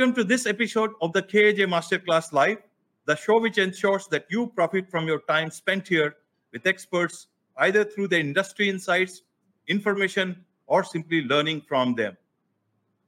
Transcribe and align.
Welcome 0.00 0.16
to 0.16 0.24
this 0.24 0.46
episode 0.46 0.92
of 1.02 1.12
the 1.12 1.22
KAJ 1.22 1.66
Masterclass 1.68 2.32
Live, 2.32 2.56
the 3.04 3.14
show 3.16 3.38
which 3.38 3.58
ensures 3.58 4.06
that 4.06 4.24
you 4.30 4.46
profit 4.46 4.90
from 4.90 5.06
your 5.06 5.20
time 5.28 5.50
spent 5.50 5.86
here 5.86 6.16
with 6.54 6.66
experts, 6.66 7.26
either 7.58 7.84
through 7.84 8.08
their 8.08 8.20
industry 8.20 8.70
insights, 8.70 9.20
information, 9.66 10.42
or 10.66 10.84
simply 10.84 11.20
learning 11.24 11.60
from 11.68 11.94
them. 11.94 12.16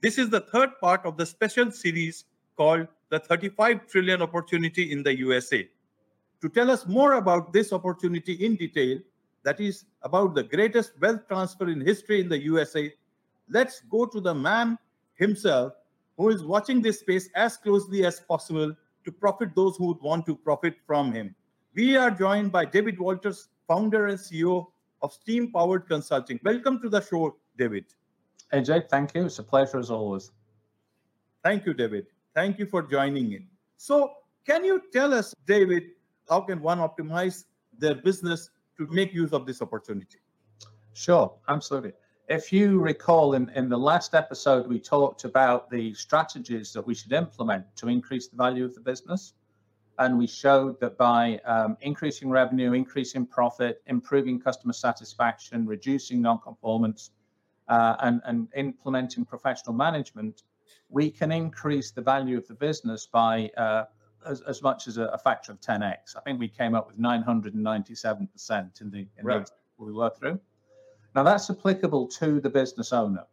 This 0.03 0.19
is 0.19 0.29
the 0.29 0.43
third 0.43 0.79
part 0.83 1.01
of 1.07 1.17
the 1.17 1.25
special 1.25 1.71
series 1.71 2.27
called 2.59 2.87
the 3.09 3.21
35 3.21 3.87
trillion 3.87 4.21
opportunity 4.21 4.93
in 4.93 5.03
the 5.03 5.17
USA. 5.17 5.67
To 6.43 6.49
tell 6.51 6.71
us 6.71 6.87
more 6.87 7.15
about 7.15 7.55
this 7.55 7.73
opportunity 7.73 8.35
in 8.35 8.57
detail, 8.57 8.99
that 9.45 9.61
is 9.61 9.87
about 10.03 10.35
the 10.35 10.43
greatest 10.43 10.93
wealth 11.01 11.27
transfer 11.27 11.71
in 11.71 11.81
history 11.81 12.21
in 12.21 12.29
the 12.29 12.43
USA, 12.43 12.93
let's 13.49 13.81
go 13.81 14.05
to 14.05 14.21
the 14.21 14.35
man 14.35 14.77
himself 15.15 15.73
who 16.17 16.31
is 16.31 16.45
watching 16.45 16.83
this 16.83 17.01
space 17.01 17.29
as 17.35 17.57
closely 17.57 18.05
as 18.05 18.21
possible 18.21 18.75
to 19.05 19.13
profit 19.13 19.55
those 19.55 19.77
who 19.77 19.87
would 19.89 20.01
want 20.01 20.27
to 20.27 20.37
profit 20.37 20.75
from 20.87 21.13
him. 21.13 21.35
We 21.75 21.97
are 21.97 22.11
joined 22.11 22.53
by 22.53 22.67
David 22.67 22.99
Walters, 22.99 23.49
founder 23.67 24.07
and 24.07 24.19
CEO 24.19 24.67
of 25.01 25.13
Steam 25.13 25.51
Powered 25.51 25.89
Consulting. 25.89 26.39
Welcome 26.45 26.81
to 26.83 26.89
the 26.89 27.01
show, 27.01 27.37
David. 27.59 27.87
Hey, 28.51 28.61
AJ, 28.61 28.89
thank 28.91 29.15
you. 29.15 29.27
It's 29.27 29.39
a 29.39 29.43
pleasure 29.43 29.79
as 29.79 29.91
always. 29.91 30.31
Thank 31.43 31.67
you, 31.67 31.75
David. 31.75 32.07
Thank 32.35 32.59
you 32.59 32.67
for 32.67 32.83
joining 32.83 33.33
in. 33.33 33.47
So, 33.77 34.13
can 34.47 34.65
you 34.65 34.83
tell 34.93 35.13
us, 35.15 35.35
David, 35.47 35.85
how 36.29 36.41
can 36.41 36.61
one 36.61 36.79
optimize 36.79 37.45
their 37.79 37.95
business 37.95 38.51
to 38.77 38.87
make 38.89 39.13
use 39.13 39.33
of 39.33 39.47
this 39.47 39.63
opportunity? 39.63 40.19
Sure, 40.95 41.33
absolutely. 41.49 41.93
If 42.33 42.51
you 42.51 42.81
recall, 42.81 43.35
in, 43.35 43.51
in 43.51 43.69
the 43.69 43.77
last 43.77 44.15
episode, 44.15 44.67
we 44.67 44.81
talked 44.81 45.25
about 45.25 45.69
the 45.69 45.93
strategies 45.93 46.73
that 46.73 46.81
we 46.81 46.95
should 46.95 47.13
implement 47.13 47.67
to 47.77 47.89
increase 47.89 48.29
the 48.29 48.37
value 48.37 48.65
of 48.65 48.75
the 48.75 48.81
business. 48.81 49.35
And 49.99 50.17
we 50.17 50.27
showed 50.27 50.81
that 50.81 50.97
by 50.97 51.43
um, 51.45 51.77
increasing 51.83 52.31
revenue, 52.31 52.73
increasing 52.73 53.27
profit, 53.27 53.83
improving 53.87 54.41
customer 54.41 54.73
satisfaction, 54.73 55.67
reducing 55.67 56.23
non-conformance, 56.23 57.11
uh, 57.69 57.97
and, 58.01 58.23
and 58.25 58.49
implementing 58.57 59.27
professional 59.27 59.75
management, 59.75 60.45
we 60.89 61.11
can 61.11 61.33
increase 61.33 61.91
the 61.91 62.01
value 62.01 62.39
of 62.39 62.49
the 62.49 62.55
business 62.55 63.07
by 63.07 63.51
uh, 63.59 63.85
as, 64.27 64.41
as 64.41 64.63
much 64.63 64.89
as 64.89 64.97
a, 64.97 65.05
a, 65.09 65.19
factor 65.19 65.53
of 65.53 65.61
10x. 65.61 66.17
I 66.17 66.21
think 66.21 66.41
we 66.41 66.49
came 66.49 66.75
up 66.75 66.87
with 66.87 66.99
997% 66.99 68.81
in 68.81 68.91
the 68.91 69.07
in 69.19 69.23
right. 69.23 69.45
the 69.45 69.53
we 69.77 69.93
worked 69.93 70.19
through. 70.19 70.41
Now 71.15 71.23
that's 71.23 71.51
applicable 71.51 72.09
to 72.09 72.41
the 72.41 72.51
business 72.51 72.93
owner, 72.93 73.25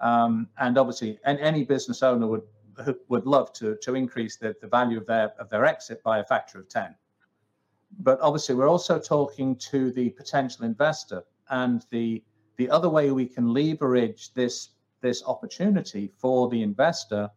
um, 0.00 0.48
and 0.58 0.78
obviously, 0.78 1.18
and 1.24 1.38
any 1.40 1.64
business 1.64 2.02
owner 2.02 2.26
would 2.26 2.42
would 3.08 3.26
love 3.26 3.52
to 3.54 3.76
to 3.82 3.94
increase 3.94 4.36
the, 4.36 4.54
the 4.60 4.68
value 4.68 4.98
of 4.98 5.06
their 5.06 5.32
of 5.38 5.50
their 5.50 5.64
exit 5.64 6.02
by 6.02 6.18
a 6.18 6.24
factor 6.24 6.58
of 6.58 6.68
ten. 6.68 6.94
But 8.00 8.20
obviously, 8.20 8.54
we're 8.54 8.68
also 8.68 8.98
talking 8.98 9.56
to 9.70 9.90
the 9.92 10.10
potential 10.10 10.64
investor, 10.64 11.24
and 11.50 11.84
the 11.90 12.22
the 12.56 12.70
other 12.70 12.88
way 12.88 13.10
we 13.10 13.26
can 13.26 13.52
leverage 13.52 14.32
this 14.34 14.70
this 15.00 15.22
opportunity 15.24 16.12
for 16.16 16.48
the 16.48 16.62
investor 16.62 17.30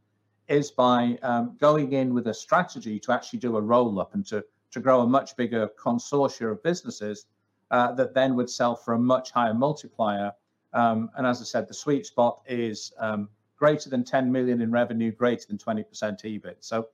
is 0.47 0.71
by 0.71 1.17
um, 1.21 1.55
going 1.59 1.93
in 1.93 2.13
with 2.13 2.27
a 2.27 2.33
strategy 2.33 2.99
to 2.99 3.11
actually 3.11 3.39
do 3.39 3.57
a 3.57 3.61
roll 3.61 3.99
up 3.99 4.13
and 4.13 4.25
to 4.27 4.43
to 4.71 4.79
grow 4.79 5.01
a 5.01 5.07
much 5.07 5.35
bigger 5.35 5.69
consortia 5.77 6.51
of 6.51 6.63
businesses 6.63 7.25
uh, 7.71 7.93
that 7.93 8.13
then 8.13 8.35
would 8.35 8.49
sell 8.49 8.75
for 8.75 8.93
a 8.93 8.99
much 8.99 9.31
higher 9.31 9.53
multiplier. 9.53 10.31
Um, 10.73 11.09
and 11.15 11.25
as 11.25 11.41
I 11.41 11.45
said, 11.45 11.67
the 11.67 11.73
sweet 11.73 12.05
spot 12.05 12.41
is 12.45 12.93
um, 12.99 13.29
greater 13.57 13.89
than 13.89 14.03
10 14.03 14.31
million 14.31 14.61
in 14.61 14.71
revenue, 14.71 15.11
greater 15.11 15.47
than 15.47 15.57
20% 15.57 15.85
EBIT. 15.89 16.57
So 16.59 16.89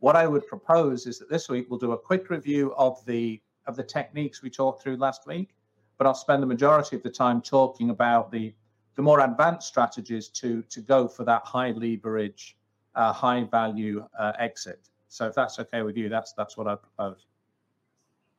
what 0.00 0.16
I 0.16 0.26
would 0.26 0.46
propose 0.46 1.06
is 1.06 1.18
that 1.18 1.30
this 1.30 1.48
week 1.48 1.66
we'll 1.70 1.78
do 1.78 1.92
a 1.92 1.98
quick 1.98 2.28
review 2.28 2.74
of 2.76 3.04
the 3.06 3.40
of 3.66 3.74
the 3.74 3.82
techniques 3.82 4.42
we 4.42 4.50
talked 4.50 4.80
through 4.80 4.96
last 4.96 5.26
week, 5.26 5.54
but 5.98 6.06
I'll 6.06 6.14
spend 6.14 6.40
the 6.40 6.46
majority 6.46 6.94
of 6.94 7.02
the 7.02 7.10
time 7.10 7.40
talking 7.40 7.90
about 7.90 8.30
the 8.30 8.54
the 8.94 9.02
more 9.02 9.20
advanced 9.20 9.66
strategies 9.66 10.28
to 10.28 10.62
to 10.62 10.80
go 10.80 11.08
for 11.08 11.24
that 11.24 11.42
high 11.44 11.72
leverage, 11.72 12.56
uh, 12.94 13.12
high 13.12 13.44
value 13.44 14.06
uh, 14.18 14.32
exit. 14.38 14.88
So 15.08 15.26
if 15.26 15.34
that's 15.34 15.58
okay 15.58 15.82
with 15.82 15.96
you, 15.96 16.08
that's 16.08 16.32
that's 16.32 16.56
what 16.56 16.66
I 16.68 16.76
propose. 16.76 17.26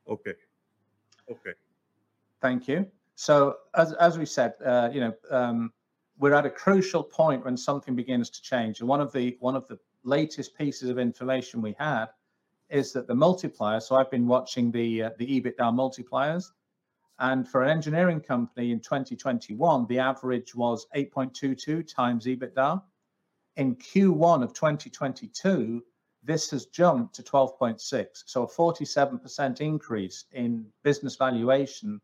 Okay. 0.08 0.34
Okay. 1.30 1.54
Thank 2.42 2.68
you. 2.68 2.86
So 3.16 3.58
as 3.76 3.94
as 3.94 4.18
we 4.18 4.26
said, 4.26 4.54
uh, 4.64 4.90
you 4.94 5.02
know, 5.02 5.14
um, 5.32 5.74
we're 6.20 6.34
at 6.34 6.46
a 6.46 6.50
crucial 6.50 7.04
point 7.04 7.44
when 7.46 7.58
something 7.58 7.96
begins 7.96 8.30
to 8.30 8.42
change. 8.42 8.80
And 8.80 8.88
one 8.88 9.02
of 9.02 9.12
the 9.12 9.38
one 9.40 9.56
of 9.56 9.68
the 9.68 9.80
latest 10.04 10.58
pieces 10.58 10.90
of 10.90 11.00
information 11.00 11.62
we 11.62 11.76
had 11.80 12.08
is 12.70 12.94
that 12.94 13.08
the 13.08 13.16
multiplier. 13.16 13.80
So 13.80 13.96
I've 13.96 14.12
been 14.12 14.28
watching 14.28 14.72
the 14.72 15.04
uh, 15.04 15.10
the 15.18 15.42
EBITDA 15.42 15.74
multipliers, 15.74 16.46
and 17.20 17.48
for 17.48 17.64
an 17.64 17.70
engineering 17.70 18.22
company 18.22 18.72
in 18.72 18.80
2021, 18.80 19.88
the 19.88 20.00
average 20.00 20.54
was 20.54 20.86
8.22 20.96 21.92
times 21.92 22.26
EBITDA. 22.26 22.82
In 23.56 23.76
Q1 23.76 24.44
of 24.44 24.54
2022, 24.54 25.84
this 26.24 26.52
has 26.52 26.68
jumped 26.68 27.16
to 27.16 27.24
12.6, 27.24 28.08
so 28.26 28.44
a 28.44 28.48
47% 28.48 29.62
increase 29.62 30.26
in 30.34 30.68
business 30.84 31.16
valuation 31.16 32.00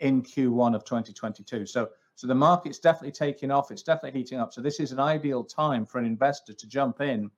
in 0.00 0.22
Q1 0.22 0.74
of 0.74 0.84
2022. 0.84 1.66
So 1.66 1.90
so 2.14 2.26
the 2.26 2.34
market's 2.34 2.80
definitely 2.80 3.12
taking 3.12 3.52
off. 3.52 3.70
It's 3.70 3.84
definitely 3.84 4.18
heating 4.18 4.40
up. 4.40 4.52
So 4.52 4.60
this 4.60 4.80
is 4.80 4.90
an 4.90 4.98
ideal 4.98 5.44
time 5.44 5.86
for 5.86 5.98
an 5.98 6.04
investor 6.04 6.52
to 6.52 6.66
jump 6.66 7.00
in, 7.00 7.30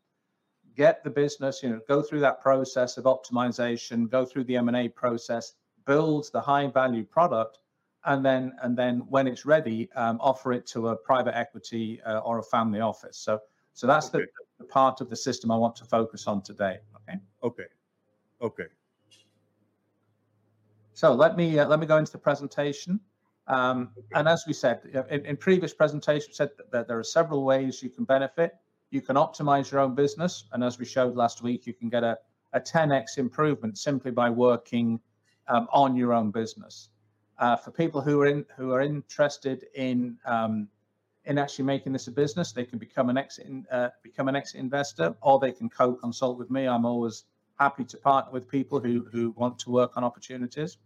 get 0.74 1.04
the 1.04 1.10
business, 1.10 1.62
you 1.62 1.68
know, 1.68 1.80
go 1.86 2.00
through 2.00 2.20
that 2.20 2.40
process 2.40 2.96
of 2.96 3.04
optimization, 3.04 4.08
go 4.08 4.24
through 4.24 4.44
the 4.44 4.56
M&A 4.56 4.88
process, 4.88 5.52
build 5.84 6.30
the 6.32 6.40
high 6.40 6.66
value 6.68 7.04
product, 7.04 7.58
and 8.06 8.24
then 8.24 8.54
and 8.62 8.74
then 8.74 9.00
when 9.08 9.26
it's 9.26 9.44
ready, 9.44 9.90
um, 9.96 10.18
offer 10.20 10.54
it 10.54 10.66
to 10.68 10.88
a 10.88 10.96
private 10.96 11.36
equity 11.36 12.00
uh, 12.06 12.20
or 12.20 12.38
a 12.38 12.42
family 12.42 12.80
office. 12.80 13.18
So 13.18 13.38
so 13.74 13.86
that's 13.86 14.08
okay. 14.14 14.24
the, 14.58 14.64
the 14.64 14.64
part 14.64 15.02
of 15.02 15.10
the 15.10 15.16
system 15.16 15.50
I 15.50 15.56
want 15.56 15.76
to 15.76 15.84
focus 15.84 16.26
on 16.26 16.42
today. 16.42 16.78
Okay. 16.96 17.18
Okay. 17.42 17.68
Okay. 18.40 18.66
So 21.00 21.14
let 21.14 21.34
me 21.34 21.58
uh, 21.58 21.66
let 21.66 21.80
me 21.80 21.86
go 21.86 21.96
into 21.96 22.12
the 22.12 22.18
presentation. 22.18 23.00
Um, 23.46 23.88
and 24.14 24.28
as 24.28 24.44
we 24.46 24.52
said 24.52 24.82
in, 25.08 25.24
in 25.24 25.34
previous 25.38 25.72
presentations, 25.72 26.36
said 26.36 26.50
that 26.72 26.88
there 26.88 26.98
are 26.98 27.02
several 27.18 27.42
ways 27.42 27.82
you 27.82 27.88
can 27.88 28.04
benefit. 28.04 28.52
You 28.90 29.00
can 29.00 29.16
optimize 29.16 29.70
your 29.70 29.80
own 29.80 29.94
business, 29.94 30.44
and 30.52 30.62
as 30.62 30.78
we 30.78 30.84
showed 30.84 31.16
last 31.16 31.42
week, 31.42 31.66
you 31.66 31.72
can 31.72 31.88
get 31.88 32.04
a, 32.04 32.18
a 32.52 32.60
10x 32.60 33.16
improvement 33.16 33.78
simply 33.78 34.10
by 34.10 34.28
working 34.28 35.00
um, 35.48 35.68
on 35.72 35.96
your 35.96 36.12
own 36.12 36.30
business. 36.32 36.90
Uh, 37.38 37.56
for 37.56 37.70
people 37.70 38.02
who 38.02 38.20
are 38.20 38.26
in 38.26 38.44
who 38.58 38.72
are 38.72 38.82
interested 38.82 39.64
in 39.74 40.18
um, 40.26 40.68
in 41.24 41.38
actually 41.38 41.64
making 41.64 41.94
this 41.94 42.08
a 42.08 42.12
business, 42.12 42.52
they 42.52 42.66
can 42.66 42.78
become 42.78 43.08
an 43.08 43.16
exit 43.16 43.46
uh, 43.72 43.88
become 44.02 44.28
an 44.28 44.36
exit 44.36 44.60
investor, 44.60 45.16
or 45.22 45.38
they 45.38 45.52
can 45.52 45.70
co-consult 45.70 46.36
with 46.36 46.50
me. 46.50 46.66
I'm 46.68 46.84
always 46.84 47.24
happy 47.58 47.86
to 47.86 47.96
partner 47.96 48.32
with 48.32 48.46
people 48.50 48.80
who 48.80 49.08
who 49.10 49.30
want 49.30 49.58
to 49.60 49.70
work 49.70 49.96
on 49.96 50.04
opportunities. 50.04 50.76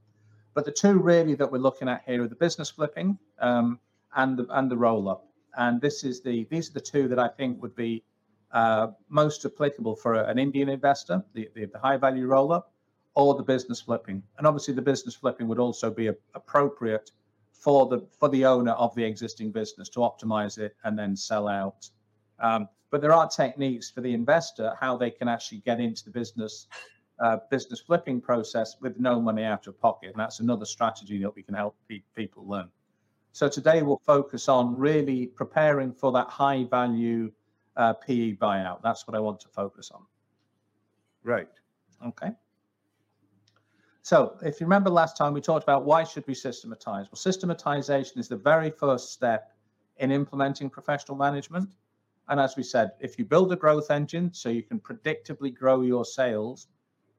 But 0.55 0.65
the 0.65 0.73
two 0.73 0.99
really 0.99 1.35
that 1.35 1.51
we're 1.51 1.59
looking 1.59 1.89
at 1.89 2.03
here 2.07 2.23
are 2.23 2.29
the 2.29 2.37
business 2.37 2.71
flipping 2.71 3.19
um, 3.41 3.81
and 4.15 4.39
the 4.39 4.47
and 4.51 4.71
the 4.71 4.77
roll 4.77 5.09
up. 5.09 5.27
And 5.57 5.81
this 5.81 6.05
is 6.05 6.23
the 6.23 6.45
these 6.51 6.71
are 6.71 6.75
the 6.75 6.81
two 6.81 7.09
that 7.09 7.19
I 7.19 7.29
think 7.29 7.61
would 7.61 7.75
be 7.75 8.05
uh, 8.53 8.89
most 9.09 9.45
applicable 9.45 9.97
for 9.97 10.15
an 10.15 10.39
Indian 10.39 10.69
investor, 10.69 11.25
the, 11.33 11.51
the, 11.55 11.67
the 11.67 11.79
high 11.79 11.97
value 11.97 12.27
roll 12.27 12.53
up, 12.53 12.73
or 13.15 13.35
the 13.35 13.43
business 13.43 13.81
flipping. 13.81 14.23
And 14.39 14.47
obviously, 14.47 14.75
the 14.75 14.83
business 14.83 15.17
flipping 15.17 15.49
would 15.49 15.59
also 15.59 15.91
be 15.91 16.07
a, 16.07 16.15
appropriate 16.35 17.11
for 17.53 17.87
the 17.87 18.07
for 18.19 18.29
the 18.29 18.45
owner 18.45 18.73
of 18.73 18.95
the 18.95 19.05
existing 19.05 19.51
business 19.51 19.89
to 19.91 20.01
optimize 20.01 20.59
it 20.59 20.77
and 20.85 20.99
then 20.99 21.17
sell 21.17 21.49
out. 21.49 21.89
Um, 22.39 22.69
but 22.91 23.01
there 23.01 23.13
are 23.13 23.29
techniques 23.29 23.91
for 23.91 24.03
the 24.03 24.15
investor 24.15 24.77
how 24.81 24.97
they 24.97 25.11
can 25.11 25.27
actually 25.27 25.59
get 25.59 25.81
into 25.81 26.05
the 26.05 26.11
business 26.11 26.69
uh, 27.21 27.39
business 27.51 27.81
flipping 27.81 28.21
process 28.21 28.77
with 28.81 28.99
no 28.99 29.21
money 29.21 29.45
out 29.45 29.67
of 29.67 29.81
pocket. 29.81 30.11
And 30.11 30.21
that's 30.21 30.41
another 30.41 30.65
strategy 30.65 31.19
that 31.23 31.35
we 31.35 31.43
can 31.43 31.55
help 31.55 31.77
pe- 31.89 32.03
people 32.15 32.47
learn. 32.47 32.69
So 33.33 33.49
today 33.49 33.83
we'll 33.83 34.03
focus 34.05 34.49
on 34.49 34.77
really 34.77 35.27
preparing 35.27 35.93
for 35.93 36.13
that 36.13 36.29
high 36.29 36.65
value 36.65 37.33
uh, 37.77 37.93
PE 37.95 38.35
buyout. 38.35 38.83
That's 38.83 39.07
what 39.07 39.17
I 39.17 39.21
want 39.21 39.41
to 39.41 39.49
focus 39.49 39.91
on. 39.93 40.03
Right. 41.25 41.49
Okay. 42.07 42.31
So 44.03 44.37
if 44.43 44.61
you 44.61 44.67
remember 44.67 44.91
last 44.91 45.17
time 45.17 45.33
we 45.33 45.41
talked 45.41 45.63
about 45.63 45.85
why 45.85 46.05
should 46.05 46.27
we 46.27 46.35
systematize? 46.35 47.07
Well, 47.11 47.17
systematization 47.17 48.21
is 48.21 48.29
the 48.29 48.37
very 48.37 48.71
first 48.71 49.13
step 49.13 49.53
in 49.97 50.11
implementing 50.11 50.69
professional 50.69 51.17
management. 51.17 51.71
And 52.29 52.39
as 52.39 52.57
we 52.57 52.63
said, 52.63 52.93
if 53.01 53.19
you 53.19 53.25
build 53.25 53.53
a 53.53 53.57
growth 53.57 53.91
engine 53.91 54.33
so 54.33 54.49
you 54.49 54.63
can 54.63 54.79
predictably 54.79 55.55
grow 55.55 55.83
your 55.83 56.05
sales, 56.05 56.69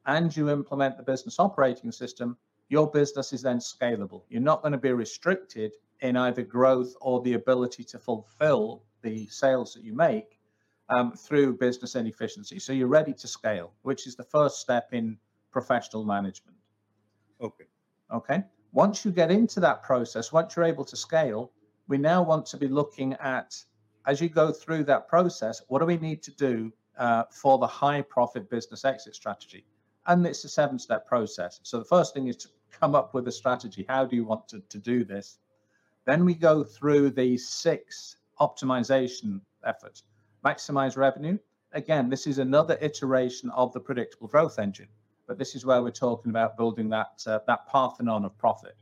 and 0.07 0.35
you 0.35 0.49
implement 0.49 0.97
the 0.97 1.03
business 1.03 1.39
operating 1.39 1.91
system, 1.91 2.37
your 2.69 2.89
business 2.89 3.33
is 3.33 3.41
then 3.41 3.59
scalable. 3.59 4.23
You're 4.29 4.41
not 4.41 4.61
going 4.61 4.71
to 4.71 4.77
be 4.77 4.91
restricted 4.91 5.73
in 6.01 6.17
either 6.17 6.43
growth 6.43 6.93
or 7.01 7.21
the 7.21 7.33
ability 7.33 7.83
to 7.85 7.99
fulfill 7.99 8.83
the 9.01 9.27
sales 9.27 9.73
that 9.73 9.83
you 9.83 9.95
make. 9.95 10.39
um, 10.89 11.13
through 11.13 11.57
business 11.57 11.95
inefficiency. 11.95 12.59
So 12.59 12.73
you're 12.73 12.87
ready 12.87 13.13
to 13.13 13.27
scale, 13.27 13.73
which 13.81 14.07
is 14.07 14.15
the 14.15 14.23
first 14.23 14.59
step 14.59 14.89
in 14.91 15.17
professional 15.51 16.05
management. 16.05 16.57
Okay. 17.41 17.65
Okay. 18.13 18.43
Once 18.71 19.05
you 19.05 19.11
get 19.11 19.31
into 19.31 19.59
that 19.61 19.83
process, 19.83 20.31
once 20.31 20.55
you're 20.55 20.65
able 20.65 20.85
to 20.85 20.95
scale, 20.95 21.51
we 21.87 21.97
now 21.97 22.21
want 22.21 22.45
to 22.47 22.57
be 22.57 22.67
looking 22.67 23.13
at, 23.13 23.55
as 24.05 24.21
you 24.21 24.29
go 24.29 24.51
through 24.51 24.83
that 24.83 25.07
process, 25.07 25.61
what 25.67 25.79
do 25.79 25.85
we 25.85 25.97
need 25.97 26.21
to 26.23 26.31
do 26.31 26.71
uh, 26.97 27.23
for 27.31 27.57
the 27.57 27.67
high 27.67 28.01
profit 28.01 28.49
business 28.49 28.85
exit 28.85 29.15
strategy? 29.15 29.65
And 30.07 30.25
it's 30.25 30.43
a 30.43 30.49
seven 30.49 30.79
step 30.79 31.07
process. 31.07 31.59
So 31.63 31.79
the 31.79 31.85
first 31.85 32.13
thing 32.13 32.27
is 32.27 32.37
to 32.37 32.49
come 32.71 32.95
up 32.95 33.13
with 33.13 33.27
a 33.27 33.31
strategy. 33.31 33.85
How 33.87 34.05
do 34.05 34.15
you 34.15 34.25
want 34.25 34.47
to, 34.49 34.61
to 34.69 34.77
do 34.77 35.03
this? 35.03 35.39
Then 36.05 36.25
we 36.25 36.35
go 36.35 36.63
through 36.63 37.11
the 37.11 37.37
six 37.37 38.17
optimization 38.39 39.41
efforts 39.65 40.03
maximize 40.45 40.95
revenue. 40.95 41.37
Again, 41.73 42.09
this 42.09 42.27
is 42.27 42.37
another 42.37 42.77
iteration 42.79 43.49
of 43.49 43.73
the 43.73 43.79
predictable 43.79 44.27
growth 44.27 44.59
engine, 44.59 44.87
but 45.27 45.37
this 45.37 45.55
is 45.55 45.65
where 45.65 45.81
we're 45.81 45.91
talking 45.91 46.29
about 46.29 46.55
building 46.55 46.87
that 46.89 47.23
uh, 47.25 47.39
that 47.47 47.67
Parthenon 47.67 48.23
of 48.23 48.37
profit. 48.37 48.77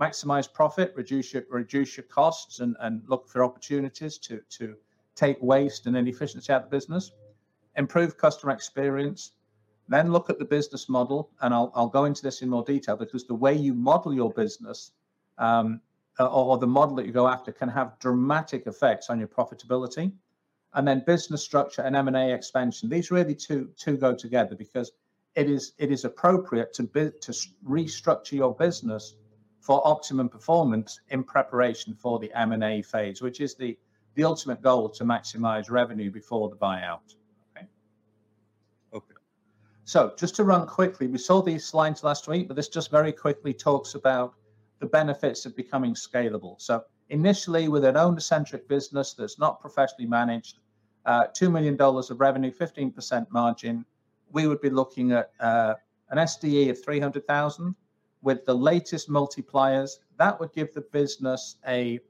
Maximize 0.00 0.52
profit, 0.52 0.92
reduce 0.96 1.32
your 1.32 1.44
reduce 1.48 1.96
your 1.96 2.04
costs, 2.04 2.60
and, 2.60 2.76
and 2.80 3.02
look 3.06 3.28
for 3.28 3.44
opportunities 3.44 4.18
to 4.18 4.40
to 4.50 4.74
take 5.14 5.40
waste 5.40 5.86
and 5.86 5.96
inefficiency 5.96 6.52
out 6.52 6.64
of 6.64 6.70
the 6.70 6.76
business. 6.76 7.12
Improve 7.76 8.18
customer 8.18 8.52
experience. 8.52 9.32
Then 9.88 10.12
look 10.12 10.30
at 10.30 10.38
the 10.38 10.44
business 10.44 10.88
model, 10.88 11.30
and 11.40 11.54
I'll 11.54 11.70
I'll 11.74 11.88
go 11.88 12.04
into 12.04 12.22
this 12.22 12.42
in 12.42 12.48
more 12.48 12.64
detail 12.64 12.96
because 12.96 13.24
the 13.24 13.34
way 13.34 13.54
you 13.54 13.74
model 13.74 14.12
your 14.12 14.32
business 14.32 14.92
um, 15.38 15.80
or 16.18 16.58
the 16.58 16.66
model 16.66 16.96
that 16.96 17.06
you 17.06 17.12
go 17.12 17.28
after 17.28 17.52
can 17.52 17.68
have 17.68 17.98
dramatic 17.98 18.66
effects 18.66 19.10
on 19.10 19.18
your 19.18 19.28
profitability 19.28 20.12
and 20.74 20.86
then 20.86 21.02
business 21.06 21.42
structure 21.42 21.82
and 21.82 21.96
M&A 21.96 22.32
expansion. 22.32 22.88
These 22.88 23.10
really 23.10 23.34
two 23.34 23.70
two 23.76 23.96
go 23.96 24.14
together 24.14 24.54
because 24.54 24.92
it 25.34 25.48
is 25.50 25.72
it 25.78 25.90
is 25.90 26.04
appropriate 26.04 26.72
to 26.74 26.84
be, 26.84 27.10
to 27.20 27.32
restructure 27.66 28.32
your 28.32 28.54
business 28.54 29.14
for 29.60 29.86
optimum 29.86 30.28
performance 30.28 31.00
in 31.08 31.24
preparation 31.24 31.94
for 31.94 32.18
the 32.18 32.30
M&A 32.38 32.82
phase, 32.82 33.20
which 33.20 33.40
is 33.40 33.54
the 33.54 33.76
the 34.14 34.24
ultimate 34.24 34.62
goal 34.62 34.88
to 34.88 35.04
maximize 35.04 35.70
revenue 35.70 36.10
before 36.10 36.48
the 36.48 36.56
buyout. 36.56 37.14
So 39.86 40.12
just 40.18 40.34
to 40.34 40.42
run 40.42 40.66
quickly, 40.66 41.06
we 41.06 41.16
saw 41.16 41.40
these 41.40 41.64
slides 41.64 42.02
last 42.02 42.26
week, 42.26 42.48
but 42.48 42.56
this 42.56 42.68
just 42.68 42.90
very 42.90 43.12
quickly 43.12 43.54
talks 43.54 43.94
about 43.94 44.34
the 44.80 44.86
benefits 44.86 45.46
of 45.46 45.54
becoming 45.54 45.94
scalable. 45.94 46.60
So 46.60 46.82
initially 47.10 47.68
with 47.68 47.84
an 47.84 47.96
owner-centric 47.96 48.66
business 48.66 49.14
that's 49.14 49.38
not 49.38 49.60
professionally 49.60 50.08
managed, 50.08 50.58
uh, 51.04 51.28
$2 51.28 51.52
million 51.52 51.80
of 51.80 52.20
revenue, 52.20 52.50
15% 52.50 53.30
margin, 53.30 53.84
we 54.32 54.48
would 54.48 54.60
be 54.60 54.70
looking 54.70 55.12
at 55.12 55.30
uh, 55.38 55.74
an 56.10 56.18
SDE 56.18 56.68
of 56.70 56.84
300,000 56.84 57.76
with 58.22 58.44
the 58.44 58.54
latest 58.54 59.08
multipliers. 59.08 59.98
That 60.18 60.40
would 60.40 60.52
give 60.52 60.74
the 60.74 60.80
business 60.80 61.58
a, 61.64 62.00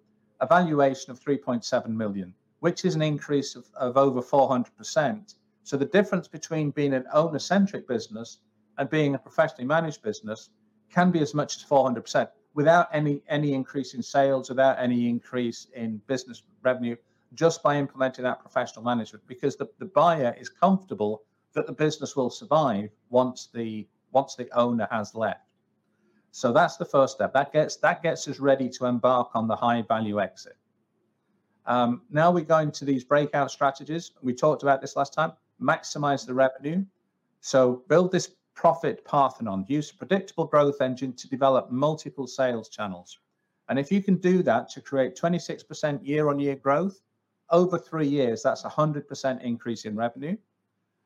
a 0.41 0.47
valuation 0.47 1.11
of 1.11 1.21
3.7 1.21 1.89
million, 1.89 2.33
which 2.61 2.87
is 2.87 2.95
an 2.95 3.03
increase 3.03 3.55
of, 3.55 3.67
of 3.77 3.99
over 3.99 4.23
400%. 4.23 5.35
So 5.67 5.77
the 5.77 5.85
difference 5.85 6.29
between 6.29 6.71
being 6.71 6.95
an 6.95 7.07
owner-centric 7.13 7.89
business 7.89 8.39
and 8.79 8.89
being 8.89 9.17
a 9.17 9.19
professionally 9.19 9.65
managed 9.65 10.01
business 10.01 10.51
can 10.91 11.11
be 11.11 11.19
as 11.19 11.35
much 11.35 11.57
as 11.57 11.65
400% 11.65 12.29
without 12.55 12.89
any 12.93 13.21
any 13.29 13.53
increase 13.53 13.93
in 13.95 14.01
sales, 14.01 14.49
without 14.49 14.79
any 14.79 15.09
increase 15.09 15.67
in 15.75 16.01
business 16.07 16.45
revenue, 16.63 16.95
just 17.35 17.65
by 17.65 17.77
implementing 17.77 18.23
that 18.23 18.39
professional 18.39 18.85
management 18.85 19.27
because 19.27 19.57
the, 19.57 19.69
the 19.81 19.87
buyer 19.87 20.37
is 20.39 20.49
comfortable 20.49 21.25
that 21.53 21.67
the 21.67 21.73
business 21.73 22.15
will 22.15 22.31
survive 22.31 22.89
once 23.11 23.49
the 23.53 23.89
once 24.13 24.37
the 24.37 24.49
owner 24.57 24.87
has 24.93 25.17
left. 25.17 25.41
So 26.31 26.53
that's 26.53 26.77
the 26.77 26.85
first 26.85 27.17
step. 27.17 27.33
That 27.33 27.53
gets 27.53 27.75
that 27.79 28.05
gets 28.05 28.29
us 28.29 28.39
ready 28.39 28.69
to 28.69 28.87
embark 28.87 29.31
on 29.35 29.49
the 29.49 29.57
high 29.57 29.83
value 29.83 30.21
exit. 30.21 30.57
Um, 31.67 32.03
now 32.09 32.31
we 32.31 32.43
go 32.43 32.59
into 32.59 32.85
these 32.85 33.03
breakout 33.03 33.51
strategies. 33.51 34.13
We 34.23 34.33
talked 34.33 34.63
about 34.63 34.81
this 34.81 34.95
last 34.95 35.13
time. 35.13 35.33
Maximize 35.61 36.27
the 36.27 36.35
revenue. 36.35 36.85
So 37.41 37.83
build 37.89 38.13
this 38.13 38.31
profit 38.55 39.05
Parthenon. 39.05 39.65
Use 39.69 39.91
a 39.91 39.95
predictable 39.95 40.47
growth 40.47 40.81
engine 40.81 41.13
to 41.13 41.29
develop 41.29 41.71
multiple 41.71 42.27
sales 42.27 42.69
channels. 42.69 43.19
And 43.69 43.79
if 43.79 43.93
you 43.93 44.03
can 44.03 44.17
do 44.17 44.43
that 44.43 44.69
to 44.71 44.81
create 44.81 45.17
26% 45.17 46.07
year 46.07 46.29
on 46.29 46.39
year 46.39 46.57
growth, 46.57 47.01
over 47.51 47.79
three 47.79 48.09
years, 48.09 48.43
that's 48.43 48.65
a 48.65 48.69
100% 48.69 49.43
increase 49.43 49.85
in 49.85 49.95
revenue. 49.97 50.37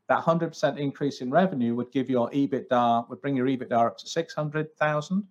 That 0.09 0.25
100% 0.25 0.79
increase 0.79 1.21
in 1.21 1.31
revenue 1.31 1.75
would 1.75 1.93
give 1.93 2.09
your 2.11 2.31
EBITDA, 2.31 3.09
would 3.09 3.21
bring 3.21 3.37
your 3.37 3.47
EBITDA 3.47 3.87
up 3.87 3.99
to 3.99 4.07
600,000, 4.07 5.25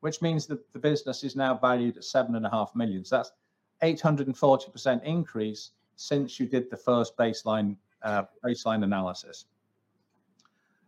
which 0.00 0.22
means 0.22 0.46
that 0.46 0.72
the 0.72 0.78
business 0.78 1.24
is 1.24 1.36
now 1.36 1.56
valued 1.56 1.96
at 1.96 2.04
seven 2.04 2.36
and 2.36 2.46
a 2.46 2.50
half 2.50 2.74
million. 2.74 3.04
So 3.04 3.16
that's 3.16 3.32
840% 3.82 5.02
increase 5.04 5.70
since 5.96 6.38
you 6.38 6.46
did 6.46 6.70
the 6.70 6.76
first 6.76 7.16
baseline 7.16 7.76
uh, 8.02 8.24
baseline 8.44 8.84
analysis. 8.84 9.46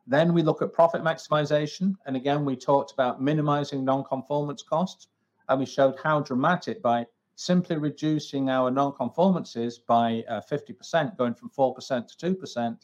Then 0.06 0.32
we 0.32 0.43
look 0.43 0.62
at 0.62 0.72
profit 0.72 1.02
maximization. 1.02 1.94
And 2.06 2.16
again, 2.16 2.44
we 2.44 2.56
talked 2.56 2.93
about 2.93 3.22
minimizing 3.22 3.84
non-conformance 3.84 4.62
costs. 4.62 5.08
And 5.49 5.60
we 5.60 5.66
showed 5.66 5.96
how 6.02 6.20
dramatic 6.20 6.82
by 6.82 7.06
simply 7.37 7.76
reducing 7.76 8.50
our 8.50 8.70
non-conformances 8.70 9.78
by 9.78 10.25
uh, 10.28 10.40
50%, 10.40 11.16
going 11.16 11.34
from 11.34 11.50
4% 11.50 12.08
to 12.16 12.34
2%, 12.34 12.76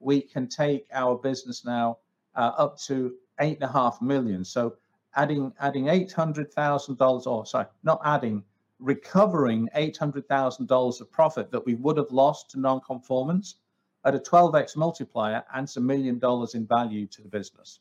we 0.00 0.20
can 0.20 0.46
take 0.48 0.86
our 0.92 1.16
business 1.16 1.64
now 1.64 1.98
uh, 2.34 2.52
up 2.58 2.78
to 2.78 3.14
eight 3.40 3.54
and 3.60 3.70
a 3.70 3.72
half 3.72 4.00
million. 4.02 4.44
So 4.44 4.76
adding 5.14 5.52
adding 5.60 5.88
eight 5.88 6.12
hundred 6.12 6.52
thousand 6.52 6.98
dollars, 6.98 7.26
or 7.26 7.46
sorry, 7.46 7.66
not 7.82 8.00
adding, 8.04 8.44
recovering 8.78 9.68
eight 9.74 9.96
hundred 9.96 10.28
thousand 10.28 10.66
dollars 10.66 11.00
of 11.00 11.10
profit 11.10 11.50
that 11.50 11.64
we 11.64 11.74
would 11.74 11.96
have 11.96 12.10
lost 12.10 12.50
to 12.50 12.60
non-conformance 12.60 13.56
at 14.04 14.14
a 14.14 14.18
12x 14.18 14.76
multiplier 14.76 15.42
and 15.54 15.68
some 15.68 15.86
million 15.86 16.18
dollars 16.18 16.54
in 16.54 16.66
value 16.66 17.06
to 17.06 17.22
the 17.22 17.28
business. 17.28 17.80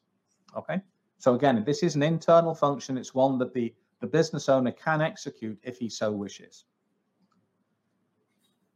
Okay. 0.58 0.82
So 1.18 1.36
again, 1.36 1.64
this 1.66 1.84
is 1.84 1.96
an 1.96 2.04
internal 2.04 2.56
function. 2.56 2.98
It's 2.98 3.14
one 3.14 3.38
that 3.40 3.54
the 3.54 3.74
the 4.02 4.08
business 4.08 4.50
owner 4.50 4.72
can 4.72 5.02
execute 5.02 5.58
if 5.64 5.78
he 5.78 5.90
so 5.90 6.12
wishes. 6.12 6.66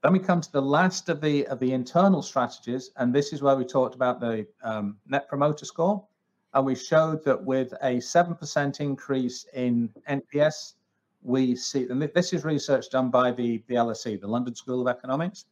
Then 0.01 0.13
we 0.13 0.19
come 0.19 0.39
to 0.39 0.51
the 0.51 0.61
last 0.61 1.09
of 1.09 1.19
the 1.19 1.45
of 1.47 1.59
the 1.59 1.73
internal 1.73 2.21
strategies, 2.21 2.91
and 2.95 3.13
this 3.13 3.33
is 3.33 3.41
where 3.41 3.55
we 3.55 3.65
talked 3.65 3.95
about 3.95 4.19
the 4.19 4.47
um, 4.63 4.97
net 5.07 5.27
promoter 5.27 5.65
score, 5.65 6.07
and 6.53 6.65
we 6.65 6.75
showed 6.75 7.23
that 7.25 7.43
with 7.43 7.73
a 7.81 7.99
seven 7.99 8.35
percent 8.35 8.79
increase 8.79 9.45
in 9.53 9.89
NPS, 10.09 10.75
we 11.21 11.55
see, 11.55 11.87
and 11.89 12.01
this 12.01 12.33
is 12.33 12.43
research 12.43 12.89
done 12.89 13.09
by 13.09 13.31
the 13.31 13.63
the 13.67 13.75
LSE, 13.75 14.19
the 14.19 14.27
London 14.27 14.55
School 14.55 14.81
of 14.81 14.87
Economics. 14.87 15.45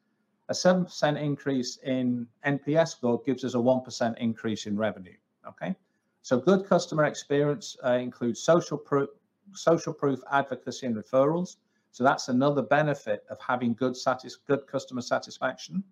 A 0.49 0.53
seven 0.53 0.85
percent 0.85 1.17
increase 1.17 1.77
in 1.83 2.25
NPS 2.45 2.89
score 2.89 3.21
gives 3.25 3.43
us 3.43 3.53
a 3.53 3.59
one 3.59 3.81
percent 3.81 4.17
increase 4.19 4.65
in 4.65 4.77
revenue. 4.77 5.17
Okay, 5.47 5.75
so 6.21 6.39
good 6.39 6.65
customer 6.65 7.05
experience 7.05 7.75
uh, 7.85 7.93
includes 7.93 8.41
social 8.41 8.77
proof, 8.77 9.09
social 9.53 9.93
proof 9.93 10.19
advocacy 10.31 10.85
and 10.87 10.95
referrals. 10.95 11.57
So 11.91 12.03
that's 12.03 12.27
another 12.27 12.61
benefit 12.61 13.25
of 13.29 13.39
having 13.39 13.73
good 13.73 13.97
satis- 13.97 14.37
good 14.37 14.67
customer 14.67 15.01
satisfaction. 15.01 15.83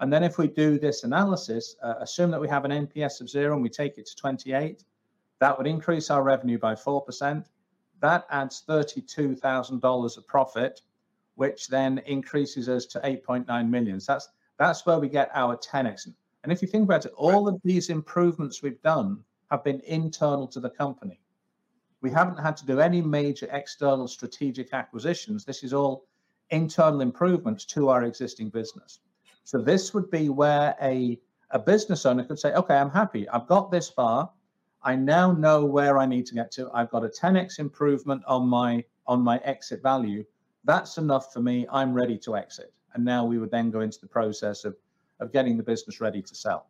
And 0.00 0.12
then 0.12 0.22
if 0.22 0.38
we 0.38 0.48
do 0.48 0.78
this 0.78 1.04
analysis, 1.04 1.76
uh, 1.82 1.94
assume 2.00 2.30
that 2.30 2.40
we 2.40 2.48
have 2.48 2.64
an 2.64 2.70
NPS 2.70 3.20
of 3.20 3.28
zero 3.28 3.54
and 3.54 3.62
we 3.62 3.68
take 3.68 3.98
it 3.98 4.06
to 4.06 4.16
28, 4.16 4.84
that 5.40 5.56
would 5.56 5.66
increase 5.66 6.10
our 6.10 6.22
revenue 6.22 6.58
by 6.58 6.74
4%. 6.74 7.44
That 8.00 8.26
adds 8.30 8.62
$32,000 8.68 10.16
of 10.16 10.26
profit, 10.26 10.82
which 11.34 11.68
then 11.68 11.98
increases 12.06 12.68
us 12.68 12.86
to 12.86 13.00
8.9 13.00 13.68
million. 13.68 14.00
So 14.00 14.12
that's, 14.12 14.28
that's 14.58 14.86
where 14.86 14.98
we 14.98 15.08
get 15.08 15.30
our 15.34 15.56
10x. 15.56 16.08
And 16.44 16.52
if 16.52 16.62
you 16.62 16.68
think 16.68 16.84
about 16.84 17.06
it, 17.06 17.12
all 17.16 17.48
of 17.48 17.60
these 17.64 17.90
improvements 17.90 18.62
we've 18.62 18.80
done 18.82 19.22
have 19.50 19.64
been 19.64 19.80
internal 19.80 20.46
to 20.48 20.60
the 20.60 20.70
company. 20.70 21.20
We 22.00 22.10
haven't 22.10 22.38
had 22.38 22.56
to 22.58 22.66
do 22.66 22.80
any 22.80 23.02
major 23.02 23.48
external 23.50 24.06
strategic 24.06 24.72
acquisitions. 24.72 25.44
This 25.44 25.64
is 25.64 25.72
all 25.72 26.06
internal 26.50 27.00
improvements 27.00 27.64
to 27.66 27.88
our 27.88 28.04
existing 28.04 28.50
business. 28.50 29.00
So 29.44 29.58
this 29.60 29.94
would 29.94 30.10
be 30.10 30.28
where 30.28 30.76
a, 30.80 31.18
a 31.50 31.58
business 31.58 32.06
owner 32.06 32.24
could 32.24 32.38
say, 32.38 32.52
okay, 32.52 32.76
I'm 32.76 32.90
happy. 32.90 33.28
I've 33.28 33.46
got 33.46 33.70
this 33.70 33.88
far. 33.88 34.30
I 34.82 34.96
now 34.96 35.32
know 35.32 35.64
where 35.64 35.98
I 35.98 36.06
need 36.06 36.26
to 36.26 36.34
get 36.34 36.52
to. 36.52 36.70
I've 36.72 36.90
got 36.90 37.04
a 37.04 37.08
10x 37.08 37.58
improvement 37.58 38.22
on 38.26 38.46
my 38.48 38.84
on 39.06 39.22
my 39.22 39.38
exit 39.38 39.82
value. 39.82 40.24
That's 40.64 40.98
enough 40.98 41.32
for 41.32 41.40
me. 41.40 41.66
I'm 41.72 41.94
ready 41.94 42.18
to 42.18 42.36
exit. 42.36 42.72
And 42.94 43.04
now 43.04 43.24
we 43.24 43.38
would 43.38 43.50
then 43.50 43.70
go 43.70 43.80
into 43.80 44.00
the 44.00 44.06
process 44.06 44.64
of, 44.64 44.76
of 45.20 45.32
getting 45.32 45.56
the 45.56 45.62
business 45.62 46.00
ready 46.00 46.20
to 46.22 46.34
sell. 46.34 46.66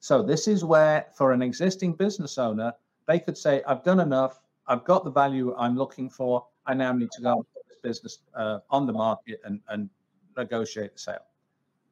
So 0.00 0.22
this 0.22 0.48
is 0.48 0.64
where, 0.64 1.06
for 1.14 1.32
an 1.32 1.42
existing 1.42 1.92
business 1.92 2.38
owner, 2.38 2.72
they 3.06 3.20
could 3.20 3.36
say, 3.36 3.62
I've 3.66 3.84
done 3.84 4.00
enough. 4.00 4.40
I've 4.66 4.84
got 4.84 5.04
the 5.04 5.10
value 5.10 5.54
I'm 5.58 5.76
looking 5.76 6.08
for. 6.08 6.46
I 6.64 6.74
now 6.74 6.92
need 6.92 7.10
to 7.12 7.22
go 7.22 7.36
put 7.36 7.68
this 7.68 7.80
business 7.82 8.18
uh, 8.34 8.60
on 8.70 8.86
the 8.86 8.92
market 8.92 9.40
and, 9.44 9.60
and 9.68 9.90
negotiate 10.36 10.94
the 10.94 10.98
sale. 10.98 11.26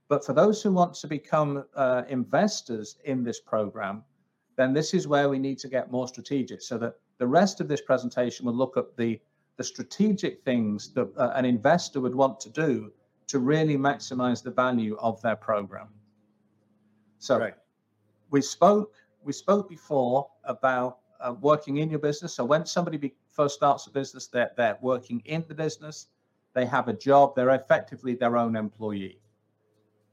But 0.09 0.25
for 0.25 0.33
those 0.33 0.63
who 0.63 0.73
want 0.73 0.95
to 0.95 1.07
become 1.07 1.65
uh, 1.75 2.03
investors 2.09 2.97
in 3.05 3.23
this 3.23 3.41
program, 3.41 4.05
then 4.59 4.73
this 4.73 4.93
is 4.93 5.07
where 5.07 5.29
we 5.29 5.39
need 5.39 5.57
to 5.61 5.69
get 5.69 5.93
more 5.93 6.09
strategic 6.09 6.61
so 6.61 6.77
that 6.79 6.95
the 7.19 7.27
rest 7.27 7.61
of 7.61 7.69
this 7.69 7.81
presentation 7.81 8.45
will 8.45 8.55
look 8.55 8.77
at 8.77 8.97
the, 8.97 9.21
the 9.57 9.63
strategic 9.63 10.43
things 10.45 10.93
that 10.95 11.09
uh, 11.17 11.31
an 11.37 11.45
investor 11.45 12.01
would 12.01 12.15
want 12.15 12.41
to 12.41 12.51
do 12.51 12.93
to 13.29 13.39
really 13.39 13.77
maximize 13.77 14.43
the 14.43 14.51
value 14.51 14.97
of 14.99 15.23
their 15.23 15.37
program. 15.37 15.87
So 17.21 17.39
right. 17.39 17.55
we 18.31 18.43
spoke 18.43 18.95
we 19.23 19.33
spoke 19.33 19.69
before 19.69 20.29
about 20.45 20.99
uh, 21.21 21.35
working 21.41 21.79
in 21.79 21.91
your 21.91 21.99
business. 21.99 22.35
So 22.35 22.45
when 22.45 22.65
somebody 22.67 22.97
be, 22.97 23.15
first 23.31 23.55
starts 23.57 23.87
a 23.87 23.91
business, 23.91 24.27
they're, 24.27 24.51
they're 24.57 24.79
working 24.81 25.21
in 25.25 25.45
the 25.49 25.55
business, 25.55 26.07
they 26.55 26.65
have 26.65 26.89
a 26.89 26.93
job, 26.93 27.35
they're 27.37 27.51
effectively 27.51 28.15
their 28.15 28.37
own 28.37 28.57
employee. 28.57 29.21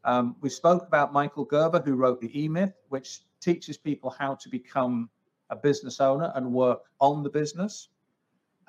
Um, 0.04 0.36
we 0.42 0.50
spoke 0.50 0.86
about 0.86 1.14
Michael 1.14 1.46
Gerber, 1.46 1.82
who 1.86 1.96
wrote 1.96 2.20
the 2.20 2.32
E 2.40 2.48
Myth, 2.48 2.74
which 2.90 3.22
teaches 3.46 3.78
people 3.78 4.10
how 4.10 4.34
to 4.36 4.50
become 4.50 5.10
a 5.52 5.56
business 5.56 6.02
owner 6.02 6.32
and 6.36 6.52
work 6.52 6.82
on 7.00 7.24
the 7.24 7.30
business. 7.30 7.90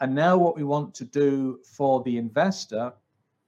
And 0.01 0.15
now, 0.15 0.37
what 0.37 0.57
we 0.57 0.65
want 0.65 0.95
to 0.97 1.05
do 1.05 1.61
for 1.65 2.03
the 2.03 2.19
investor 2.19 2.93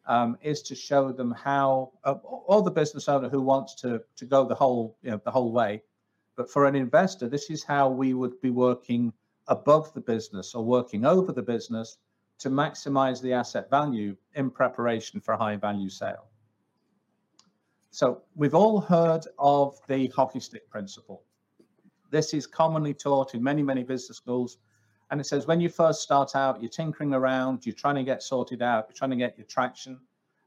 um, 0.07 0.39
is 0.41 0.63
to 0.63 0.75
show 0.75 1.13
them 1.13 1.31
how, 1.33 1.93
uh, 2.05 2.15
or 2.23 2.63
the 2.63 2.71
business 2.71 3.07
owner 3.09 3.29
who 3.29 3.43
wants 3.43 3.75
to 3.83 4.03
to 4.17 4.25
go 4.25 4.47
the 4.47 4.55
whole 4.55 4.97
you 5.03 5.11
know 5.11 5.21
the 5.23 5.31
whole 5.31 5.53
way. 5.53 5.83
But 6.37 6.51
for 6.51 6.67
an 6.67 6.75
investor, 6.75 7.29
this 7.29 7.51
is 7.51 7.63
how 7.63 7.91
we 7.91 8.15
would 8.15 8.41
be 8.41 8.51
working 8.51 9.13
above 9.49 9.93
the 9.93 10.01
business 10.01 10.55
or 10.55 10.65
working 10.65 11.05
over 11.05 11.33
the 11.33 11.43
business 11.43 11.99
to 12.39 12.49
maximize 12.49 13.21
the 13.21 13.33
asset 13.33 13.69
value 13.69 14.17
in 14.35 14.51
preparation 14.51 15.21
for 15.21 15.33
a 15.35 15.37
high 15.37 15.57
value 15.57 15.91
sale. 15.91 16.29
So 17.99 18.23
we've 18.37 18.55
all 18.55 18.81
heard 18.81 19.25
of 19.41 19.77
the 19.89 20.07
hockey 20.15 20.39
stick 20.39 20.71
principle. 20.71 21.25
This 22.13 22.33
is 22.33 22.47
commonly 22.47 22.95
taught 22.95 23.35
in 23.35 23.43
many, 23.43 23.61
many 23.61 23.83
business 23.83 24.19
schools. 24.19 24.59
And 25.11 25.21
it 25.21 25.25
says 25.25 25.49
when 25.49 25.61
you 25.61 25.69
first 25.69 26.01
start 26.01 26.37
out, 26.37 26.63
you're 26.63 26.71
tinkering 26.71 27.13
around, 27.13 27.67
you're 27.67 27.75
trying 27.75 27.97
to 27.97 28.05
get 28.05 28.23
sorted 28.23 28.63
out, 28.63 28.87
you're 28.89 28.95
trying 28.95 29.11
to 29.11 29.17
get 29.17 29.37
your 29.37 29.49
traction. 29.49 29.99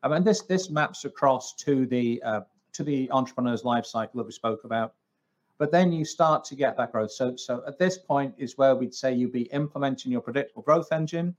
I 0.01 0.07
mean, 0.07 0.23
this 0.23 0.43
this 0.43 0.69
maps 0.69 1.03
across 1.03 1.53
to 1.55 1.85
the 1.85 2.23
uh, 2.23 2.41
to 2.71 2.85
the 2.85 3.11
entrepreneur's 3.11 3.65
life 3.65 3.85
cycle 3.85 4.19
that 4.19 4.27
we 4.27 4.31
spoke 4.31 4.63
about. 4.63 4.93
But 5.57 5.73
then 5.73 5.91
you 5.91 6.05
start 6.05 6.45
to 6.45 6.55
get 6.55 6.77
that 6.77 6.93
growth. 6.93 7.11
So 7.11 7.35
so 7.35 7.63
at 7.67 7.77
this 7.77 7.97
point 7.97 8.33
is 8.37 8.57
where 8.57 8.77
we'd 8.77 8.95
say 8.95 9.13
you'd 9.13 9.33
be 9.33 9.51
implementing 9.51 10.09
your 10.09 10.21
predictable 10.21 10.61
growth 10.61 10.93
engine. 10.93 11.35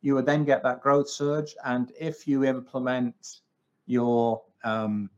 You 0.00 0.14
would 0.14 0.24
then 0.24 0.46
get 0.46 0.62
that 0.62 0.80
growth 0.80 1.10
surge, 1.10 1.54
and 1.66 1.92
if 2.00 2.26
you 2.26 2.44
implement 2.44 3.40
your 3.84 4.42
um, 4.64 5.10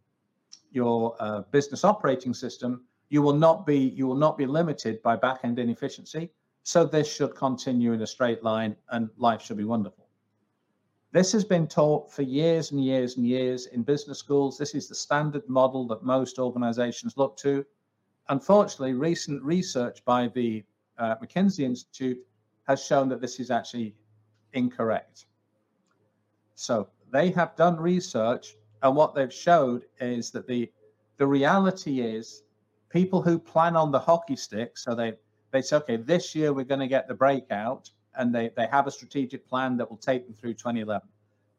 your 0.74 1.16
uh, 1.20 1.42
business 1.50 1.84
operating 1.84 2.34
system, 2.34 2.84
you 3.08 3.22
will 3.22 3.34
not 3.34 3.66
be 3.66 3.78
you 3.78 4.06
will 4.06 4.16
not 4.16 4.38
be 4.38 4.46
limited 4.46 5.02
by 5.02 5.16
back 5.16 5.40
end 5.44 5.58
inefficiency. 5.58 6.30
So 6.64 6.84
this 6.84 7.12
should 7.12 7.34
continue 7.34 7.92
in 7.92 8.02
a 8.02 8.06
straight 8.06 8.42
line, 8.42 8.76
and 8.90 9.10
life 9.16 9.42
should 9.42 9.56
be 9.56 9.64
wonderful. 9.64 10.06
This 11.12 11.32
has 11.32 11.44
been 11.44 11.66
taught 11.66 12.10
for 12.10 12.22
years 12.22 12.70
and 12.70 12.82
years 12.82 13.16
and 13.16 13.26
years 13.26 13.66
in 13.66 13.82
business 13.82 14.18
schools. 14.18 14.56
This 14.56 14.74
is 14.74 14.88
the 14.88 14.94
standard 14.94 15.46
model 15.46 15.86
that 15.88 16.02
most 16.02 16.38
organizations 16.38 17.18
look 17.18 17.36
to. 17.38 17.66
Unfortunately, 18.30 18.94
recent 18.94 19.42
research 19.42 20.02
by 20.06 20.28
the 20.28 20.64
uh, 20.96 21.16
McKinsey 21.16 21.64
Institute 21.64 22.18
has 22.66 22.82
shown 22.82 23.08
that 23.10 23.20
this 23.20 23.40
is 23.40 23.50
actually 23.50 23.94
incorrect. 24.54 25.26
So 26.54 26.88
they 27.12 27.30
have 27.32 27.56
done 27.56 27.76
research 27.78 28.56
and 28.82 28.96
what 28.96 29.14
they've 29.14 29.32
showed 29.32 29.84
is 30.00 30.30
that 30.32 30.46
the 30.46 30.70
the 31.16 31.26
reality 31.26 32.00
is 32.00 32.42
people 32.88 33.22
who 33.22 33.38
plan 33.38 33.76
on 33.76 33.90
the 33.90 33.98
hockey 33.98 34.36
stick, 34.36 34.76
so 34.76 34.94
they 34.94 35.14
they 35.50 35.62
say, 35.62 35.76
okay, 35.76 35.96
this 35.96 36.34
year 36.34 36.52
we're 36.52 36.64
going 36.64 36.80
to 36.80 36.86
get 36.86 37.08
the 37.08 37.14
breakout, 37.14 37.90
and 38.16 38.34
they 38.34 38.50
they 38.56 38.66
have 38.66 38.86
a 38.86 38.90
strategic 38.90 39.46
plan 39.46 39.76
that 39.76 39.88
will 39.88 39.96
take 39.96 40.26
them 40.26 40.34
through 40.34 40.54
2011. 40.54 41.08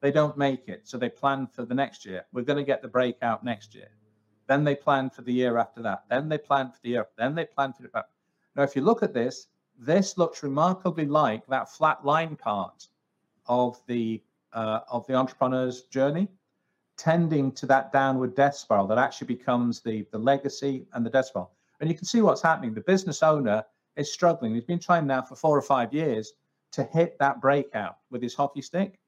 They 0.01 0.12
don't 0.12 0.38
make 0.38 0.68
it, 0.68 0.82
so 0.84 0.98
they 0.98 1.10
plan 1.10 1.48
for 1.48 1.63
the 1.65 1.74
next 1.74 2.06
year. 2.06 2.25
We're 2.34 2.44
going 2.44 2.58
to 2.58 2.65
get 2.65 2.82
the 2.82 2.89
breakout 2.89 3.44
next 3.44 3.74
year. 3.74 3.88
Then 4.48 4.65
they 4.65 4.75
plan 4.75 5.10
for 5.10 5.22
the 5.22 5.32
year 5.32 5.58
after 5.58 5.82
that. 5.84 6.03
Then 6.10 6.27
they 6.27 6.38
plan 6.38 6.72
for 6.72 6.80
the 6.84 6.89
year. 6.89 7.08
Then 7.18 7.36
they 7.36 7.46
plan 7.46 7.72
for 7.72 7.84
the. 7.84 8.06
Now, 8.56 8.63
if 8.63 8.75
you 8.75 8.82
look 8.82 9.01
at 9.01 9.13
this, 9.13 9.48
this 9.80 10.18
looks 10.18 10.44
remarkably 10.44 11.06
like 11.06 11.48
that 11.48 11.70
flat 11.70 12.06
line 12.06 12.36
part 12.36 12.88
of 13.48 13.82
the 13.88 14.22
uh, 14.51 14.82
of 14.92 15.08
the 15.08 15.13
entrepreneur's 15.13 15.84
journey 15.84 16.27
tending 16.98 17.52
to 17.54 17.66
that 17.66 17.92
downward 17.92 18.36
death 18.36 18.56
spiral 18.56 18.88
that 18.88 18.98
actually 18.98 19.28
becomes 19.28 19.82
the, 19.82 20.06
the 20.12 20.18
legacy 20.18 20.86
and 20.94 21.06
the 21.06 21.10
death 21.10 21.26
spiral. 21.28 21.52
And 21.80 21.90
you 21.90 21.96
can 21.96 22.06
see 22.06 22.22
what's 22.22 22.42
happening. 22.42 22.74
The 22.74 22.82
business 22.82 23.24
owner 23.24 23.64
is 23.96 24.12
struggling. 24.12 24.54
He's 24.54 24.64
been 24.64 24.80
trying 24.80 25.08
now 25.08 25.22
for 25.22 25.36
four 25.36 25.58
or 25.58 25.62
five 25.62 25.94
years 25.94 26.34
to 26.72 26.84
hit 26.84 27.18
that 27.20 27.42
breakout 27.42 27.98
with 28.10 28.22
his 28.22 28.34
hockey 28.34 28.62
stick. 28.62 29.00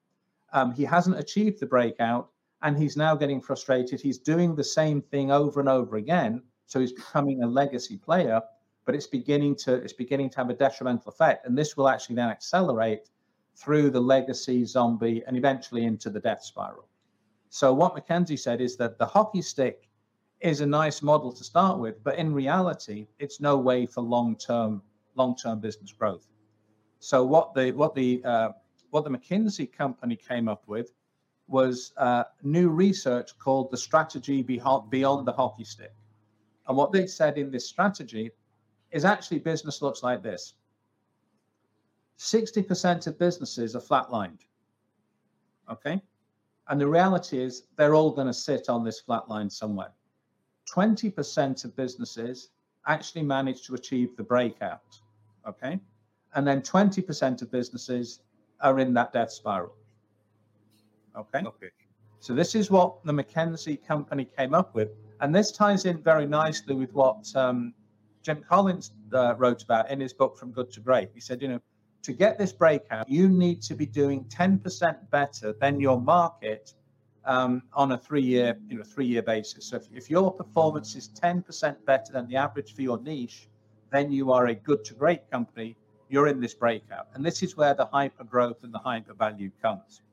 Um, 0.53 0.71
he 0.71 0.83
hasn't 0.83 1.17
achieved 1.17 1.59
the 1.59 1.65
breakout 1.65 2.29
and 2.61 2.77
he's 2.77 2.97
now 2.97 3.15
getting 3.15 3.41
frustrated. 3.41 4.01
He's 4.01 4.17
doing 4.17 4.55
the 4.55 4.63
same 4.63 5.01
thing 5.01 5.31
over 5.31 5.59
and 5.59 5.69
over 5.69 5.97
again. 5.97 6.41
So 6.67 6.79
he's 6.79 6.93
becoming 6.93 7.43
a 7.43 7.47
legacy 7.47 7.97
player, 7.97 8.41
but 8.85 8.95
it's 8.95 9.07
beginning 9.07 9.55
to 9.57 9.75
it's 9.75 9.93
beginning 9.93 10.29
to 10.31 10.37
have 10.37 10.49
a 10.49 10.53
detrimental 10.53 11.09
effect. 11.09 11.45
And 11.45 11.57
this 11.57 11.77
will 11.77 11.87
actually 11.87 12.15
then 12.15 12.29
accelerate 12.29 13.09
through 13.55 13.89
the 13.89 13.99
legacy 13.99 14.65
zombie 14.65 15.23
and 15.27 15.37
eventually 15.37 15.85
into 15.85 16.09
the 16.09 16.19
death 16.19 16.43
spiral. 16.43 16.87
So 17.49 17.73
what 17.73 17.95
McKinsey 17.95 18.37
said 18.37 18.61
is 18.61 18.75
that 18.77 18.97
the 18.97 19.05
hockey 19.05 19.41
stick 19.41 19.89
is 20.41 20.61
a 20.61 20.65
nice 20.65 21.01
model 21.01 21.31
to 21.31 21.43
start 21.43 21.79
with, 21.79 22.03
but 22.03 22.17
in 22.17 22.33
reality, 22.33 23.07
it's 23.19 23.39
no 23.39 23.57
way 23.57 23.85
for 23.85 24.01
long-term 24.01 24.81
long-term 25.15 25.61
business 25.61 25.93
growth. 25.93 26.27
So 26.99 27.23
what 27.23 27.53
the 27.53 27.71
what 27.71 27.95
the 27.95 28.21
uh, 28.25 28.49
what 28.89 29.03
the 29.03 29.09
McKinsey 29.09 29.71
company 29.71 30.15
came 30.15 30.47
up 30.47 30.63
with 30.67 30.91
was 31.47 31.93
uh, 31.97 32.23
new 32.43 32.69
research 32.69 33.37
called 33.37 33.71
the 33.71 33.77
strategy 33.77 34.41
beyond 34.41 35.27
the 35.27 35.31
hockey 35.31 35.63
stick. 35.63 35.93
And 36.67 36.75
what 36.75 36.91
they 36.91 37.05
said 37.05 37.37
in 37.37 37.51
this 37.51 37.67
strategy 37.67 38.31
is 38.91 39.05
actually 39.05 39.39
business 39.39 39.81
looks 39.81 40.01
like 40.01 40.23
this. 40.23 40.55
60% 42.17 43.07
of 43.07 43.19
businesses 43.19 43.75
are 43.75 43.81
flatlined. 43.81 44.39
Okay. 45.69 46.01
And 46.67 46.81
the 46.81 46.87
reality 46.87 47.41
is 47.41 47.63
they're 47.77 47.95
all 47.95 48.11
going 48.11 48.27
to 48.27 48.33
sit 48.33 48.69
on 48.69 48.83
this 48.83 48.99
flat 48.99 49.29
line 49.29 49.49
somewhere. 49.49 49.91
20% 50.73 51.65
of 51.65 51.75
businesses 51.75 52.49
actually 52.87 53.23
manage 53.23 53.63
to 53.67 53.75
achieve 53.75 54.15
the 54.15 54.23
breakout. 54.23 54.99
Okay. 55.47 55.79
And 56.33 56.45
then 56.45 56.61
20% 56.61 57.41
of 57.41 57.51
businesses 57.51 58.21
are 58.61 58.79
in 58.79 58.93
that 58.95 59.13
death 59.13 59.31
spiral. 59.31 59.75
Okay. 61.15 61.43
Okay. 61.45 61.69
So 62.19 62.33
this 62.33 62.55
is 62.55 62.71
what 62.71 63.03
the 63.05 63.13
McKinsey 63.13 63.85
company 63.85 64.25
came 64.25 64.53
up 64.53 64.73
with. 64.73 64.89
And 65.21 65.33
this 65.33 65.51
ties 65.51 65.85
in 65.85 66.01
very 66.01 66.25
nicely 66.25 66.73
with 66.73 66.91
what 66.93 67.33
um, 67.35 67.73
Jim 68.23 68.43
Collins 68.49 68.91
uh, 69.13 69.35
wrote 69.37 69.61
about 69.61 69.91
in 69.91 69.99
his 69.99 70.13
book 70.13 70.35
From 70.35 70.51
Good 70.51 70.71
to 70.71 70.79
Great. 70.79 71.11
He 71.13 71.19
said, 71.19 71.41
you 71.41 71.47
know, 71.47 71.61
to 72.05 72.13
get 72.13 72.37
this 72.37 72.53
breakout, 72.53 73.09
you 73.09 73.27
need 73.27 73.63
to 73.63 73.73
be 73.73 73.87
doing 73.87 74.23
10% 74.25 75.09
better 75.09 75.53
than 75.59 75.79
your 75.79 75.99
market 75.99 76.73
um, 77.25 77.63
on 77.73 77.93
a 77.93 77.97
three-year, 77.97 78.55
you 78.67 78.77
know, 78.77 78.83
three-year 78.83 79.23
basis. 79.23 79.65
So 79.65 79.77
if, 79.77 79.87
if 79.91 80.09
your 80.11 80.31
performance 80.31 80.95
is 80.95 81.09
10% 81.09 81.75
better 81.85 82.13
than 82.13 82.27
the 82.27 82.35
average 82.35 82.75
for 82.75 82.83
your 82.83 82.99
niche, 83.01 83.49
then 83.91 84.11
you 84.11 84.31
are 84.31 84.47
a 84.47 84.53
good 84.53 84.85
to 84.85 84.93
great 84.93 85.29
company. 85.31 85.75
You're 86.07 86.27
in 86.27 86.39
this 86.39 86.53
breakout, 86.53 87.07
and 87.15 87.25
this 87.25 87.41
is 87.41 87.57
where 87.57 87.73
the 87.73 87.87
hyper 87.87 88.23
growth 88.23 88.63
and 88.63 88.71
the 88.71 88.77
hyper 88.77 89.15
value 89.15 89.49
comes. 89.59 90.03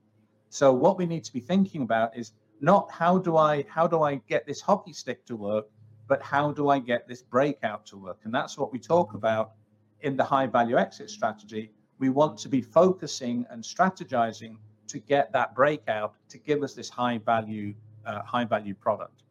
So 0.49 0.73
what 0.73 0.97
we 0.97 1.05
need 1.05 1.25
to 1.25 1.33
be 1.33 1.41
thinking 1.41 1.83
about 1.83 2.17
is 2.17 2.33
not 2.63 2.91
how 2.91 3.19
do 3.19 3.37
I 3.37 3.65
how 3.69 3.87
do 3.87 4.03
I 4.03 4.15
get 4.15 4.47
this 4.47 4.63
hockey 4.63 4.95
stick 4.95 5.27
to 5.27 5.37
work, 5.37 5.67
but 6.09 6.23
how 6.23 6.53
do 6.53 6.71
I 6.71 6.79
get 6.79 7.07
this 7.07 7.21
breakout 7.21 7.85
to 7.87 7.99
work? 7.99 8.21
And 8.25 8.35
that's 8.35 8.57
what 8.57 8.73
we 8.73 8.79
talk 8.79 9.13
about 9.13 9.53
in 10.01 10.17
the 10.17 10.25
high 10.25 10.47
value 10.47 10.79
exit 10.79 11.11
strategy 11.11 11.73
we 12.03 12.09
want 12.09 12.37
to 12.37 12.49
be 12.49 12.61
focusing 12.61 13.47
and 13.49 13.63
strategizing 13.63 14.57
to 14.89 14.99
get 14.99 15.33
that 15.33 15.55
breakout 15.55 16.15
to 16.29 16.37
give 16.37 16.65
us 16.65 16.75
this 16.75 16.91
high 16.91 17.19
value 17.19 17.73
uh, 18.05 18.21
high 18.23 18.45
value 18.45 18.75
product. 18.75 19.23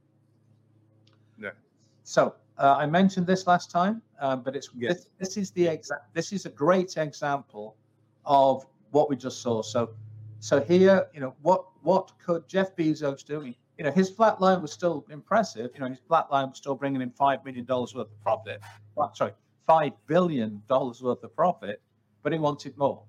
Yeah. 1.38 1.50
So 2.04 2.34
uh, 2.58 2.76
I 2.80 2.86
mentioned 2.86 3.28
this 3.28 3.46
last 3.46 3.70
time, 3.70 4.02
uh, 4.22 4.38
but 4.38 4.56
it's 4.56 4.70
yes. 4.74 4.94
this, 4.94 5.08
this, 5.20 5.38
is 5.38 5.52
the 5.52 5.68
exact 5.68 6.14
this 6.14 6.32
is 6.32 6.46
a 6.46 6.50
great 6.50 6.96
example 6.96 7.76
of 8.26 8.66
what 8.92 9.10
we 9.10 9.18
just 9.18 9.42
saw. 9.42 9.62
So 9.62 9.90
so 10.40 10.62
here, 10.62 11.08
you 11.14 11.20
know, 11.20 11.36
what 11.42 11.66
what 11.82 12.14
could 12.26 12.48
Jeff 12.48 12.74
Bezos 12.78 13.26
do? 13.26 13.54
You 13.78 13.84
know, 13.84 13.92
his 13.92 14.10
flat 14.10 14.40
line 14.40 14.62
was 14.62 14.72
still 14.72 15.06
impressive. 15.10 15.72
You 15.74 15.82
know, 15.82 15.90
his 15.90 16.00
flat 16.08 16.32
line 16.32 16.48
was 16.52 16.58
still 16.58 16.76
bringing 16.76 17.02
in 17.02 17.12
five 17.12 17.44
million 17.44 17.66
dollars 17.66 17.94
worth 17.94 18.12
of 18.16 18.22
profit. 18.22 18.62
Well, 18.96 19.14
sorry, 19.14 19.34
five 19.68 19.92
billion 20.08 20.62
dollars 20.70 21.04
worth 21.04 21.22
of 21.26 21.36
profit 21.36 21.82
but 22.24 22.32
he 22.34 22.40
wanted 22.40 22.78
more. 22.78 23.04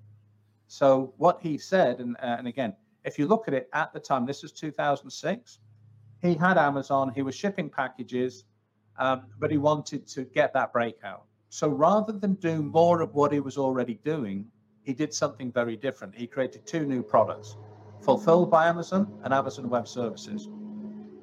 So 0.68 1.12
what 1.18 1.38
he 1.42 1.58
said, 1.58 2.00
and, 2.00 2.16
uh, 2.16 2.36
and 2.38 2.48
again, 2.48 2.74
if 3.04 3.18
you 3.18 3.26
look 3.26 3.48
at 3.48 3.54
it 3.54 3.68
at 3.72 3.92
the 3.92 4.00
time, 4.00 4.24
this 4.26 4.42
was 4.42 4.52
2006, 4.52 5.58
he 6.22 6.34
had 6.34 6.56
Amazon, 6.56 7.12
he 7.14 7.22
was 7.22 7.34
shipping 7.34 7.68
packages, 7.68 8.44
um, 8.98 9.24
but 9.38 9.50
he 9.50 9.58
wanted 9.58 10.06
to 10.08 10.24
get 10.24 10.52
that 10.54 10.72
breakout. 10.72 11.24
So 11.48 11.68
rather 11.68 12.12
than 12.12 12.34
do 12.34 12.62
more 12.62 13.02
of 13.02 13.14
what 13.14 13.32
he 13.32 13.40
was 13.40 13.58
already 13.58 14.00
doing, 14.04 14.46
he 14.82 14.94
did 14.94 15.12
something 15.12 15.52
very 15.52 15.76
different. 15.76 16.14
He 16.14 16.26
created 16.26 16.66
two 16.66 16.86
new 16.86 17.02
products 17.02 17.56
fulfilled 18.00 18.50
by 18.50 18.66
Amazon 18.66 19.20
and 19.24 19.34
Amazon 19.34 19.68
Web 19.68 19.86
Services. 19.86 20.48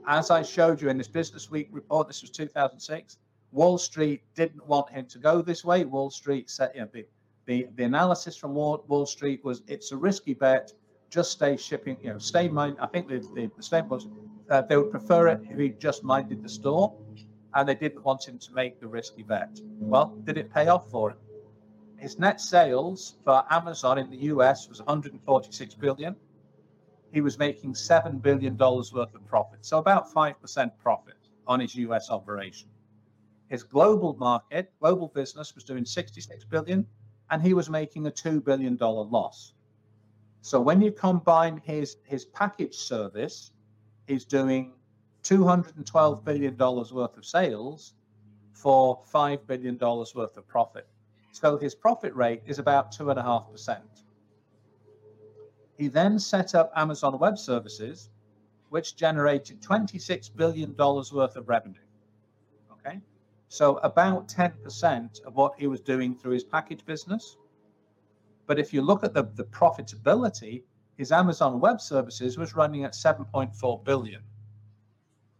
As 0.08 0.32
I 0.32 0.42
showed 0.42 0.82
you 0.82 0.90
in 0.90 0.98
this 0.98 1.08
Business 1.08 1.50
Week 1.50 1.70
report, 1.72 2.08
this 2.08 2.22
was 2.22 2.32
2006. 2.32 3.18
Wall 3.52 3.78
Street 3.78 4.22
didn't 4.36 4.66
want 4.68 4.90
him 4.90 5.06
to 5.08 5.18
go 5.18 5.42
this 5.42 5.66
way. 5.66 5.84
Wall 5.86 6.10
Street 6.10 6.50
said, 6.50 6.72
you 6.76 6.82
know, 6.82 7.04
the, 7.50 7.68
the, 7.78 7.84
analysis 7.84 8.38
from 8.38 8.54
Wall, 8.54 8.86
Wall 8.88 9.08
Street 9.08 9.44
was 9.44 9.64
it's 9.66 9.92
a 9.92 9.98
risky 9.98 10.36
bet. 10.36 10.72
Just 11.10 11.32
stay 11.32 11.58
shipping, 11.58 11.98
you 12.04 12.14
know, 12.14 12.20
stay 12.20 12.48
mind. 12.48 12.78
I 12.80 12.86
think 12.86 13.08
the, 13.08 13.28
the, 13.34 13.50
the 13.58 13.64
statement 13.64 13.90
was 13.90 14.08
uh, 14.52 14.62
they 14.62 14.78
would 14.78 14.92
prefer 14.92 15.30
it 15.30 15.42
if 15.50 15.58
he 15.58 15.70
just 15.70 16.04
minded 16.04 16.44
the 16.44 16.50
store 16.50 16.96
and 17.56 17.68
they 17.68 17.74
didn't 17.74 18.06
want 18.06 18.28
him 18.28 18.38
to 18.38 18.54
make 18.54 18.80
the 18.80 18.88
risky 18.88 19.24
bet. 19.24 19.60
Well, 19.80 20.16
did 20.26 20.38
it 20.38 20.54
pay 20.54 20.68
off 20.68 20.92
for 20.92 21.10
him? 21.10 21.18
His 21.98 22.20
net 22.20 22.40
sales 22.40 23.16
for 23.26 23.44
Amazon 23.50 23.98
in 23.98 24.12
the 24.12 24.18
US 24.34 24.70
was 24.70 24.78
146 24.78 25.74
billion. 25.74 26.16
He 27.12 27.22
was 27.22 27.40
making 27.40 27.74
seven 27.74 28.20
billion 28.20 28.58
dollars 28.58 28.94
worth 28.94 29.16
of 29.16 29.26
profit, 29.26 29.66
so 29.66 29.80
about 29.80 30.14
five 30.14 30.40
percent 30.40 30.72
profit 30.78 31.18
on 31.48 31.60
his 31.60 31.74
US 31.74 32.12
operation. 32.12 32.70
His 33.48 33.64
global 33.64 34.16
market, 34.18 34.72
global 34.80 35.08
business, 35.08 35.56
was 35.56 35.64
doing 35.64 35.84
66 35.84 36.46
billion, 36.46 36.86
and 37.32 37.42
he 37.42 37.54
was 37.54 37.70
making 37.70 38.08
a 38.08 38.12
two 38.12 38.42
billion 38.42 38.76
dollar 38.76 39.04
loss. 39.04 39.54
So 40.42 40.60
when 40.60 40.82
you 40.82 40.92
combine 40.92 41.62
his 41.64 41.98
his 42.04 42.26
package 42.26 42.76
service, 42.76 43.52
he's 44.08 44.26
doing 44.26 44.74
212 45.24 46.26
billion 46.26 46.56
dollars 46.56 46.94
worth 46.94 47.18
of 47.18 47.26
sales 47.26 47.94
for 48.54 49.02
five 49.06 49.46
billion 49.48 49.78
dollars 49.78 50.16
worth 50.16 50.38
of 50.38 50.48
profit. 50.48 50.88
So 51.32 51.58
his 51.58 51.76
profit 51.76 52.16
rate 52.16 52.42
is 52.46 52.60
about 52.60 52.92
two 52.92 53.10
and 53.10 53.20
a 53.20 53.24
half 53.24 53.52
percent. 53.52 54.04
He 55.78 55.88
then 55.88 56.20
set 56.20 56.56
up 56.56 56.72
Amazon 56.76 57.18
Web 57.20 57.38
Services, 57.38 58.10
which 58.70 58.98
generated 58.98 59.62
$26 59.62 60.36
billion 60.36 60.76
worth 60.76 61.36
of 61.38 61.48
revenue. 61.48 61.80
So 63.50 63.78
about 63.78 64.28
10% 64.28 65.24
of 65.24 65.36
what 65.36 65.60
he 65.60 65.66
was 65.66 65.82
doing 65.82 66.16
through 66.16 66.34
his 66.34 66.44
package 66.44 66.86
business. 66.86 67.36
But 68.46 68.60
if 68.60 68.72
you 68.74 68.84
look 68.84 69.04
at 69.04 69.14
the, 69.14 69.24
the 69.34 69.44
profitability, 69.46 70.64
his 70.98 71.12
Amazon 71.12 71.60
Web 71.60 71.82
Services 71.82 72.38
was 72.38 72.56
running 72.56 72.84
at 72.84 72.94
7.4 72.94 73.84
billion. 73.84 74.22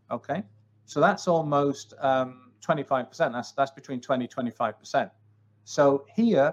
Okay. 0.10 0.44
So 0.86 1.00
that's 1.00 1.28
almost 1.28 1.94
um, 2.00 2.52
25%. 2.68 3.32
That's, 3.32 3.52
that's 3.52 3.72
between 3.72 4.02
20 4.02 4.28
25%. 4.28 5.12
So 5.66 6.06
here, 6.16 6.52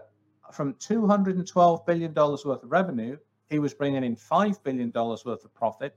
from 0.52 0.74
$212 0.74 1.86
billion 1.86 2.12
worth 2.12 2.44
of 2.44 2.60
revenue, 2.64 3.16
he 3.48 3.58
was 3.58 3.72
bringing 3.72 4.04
in 4.04 4.14
$5 4.14 4.62
billion 4.62 4.92
worth 4.94 5.26
of 5.26 5.54
profit. 5.54 5.96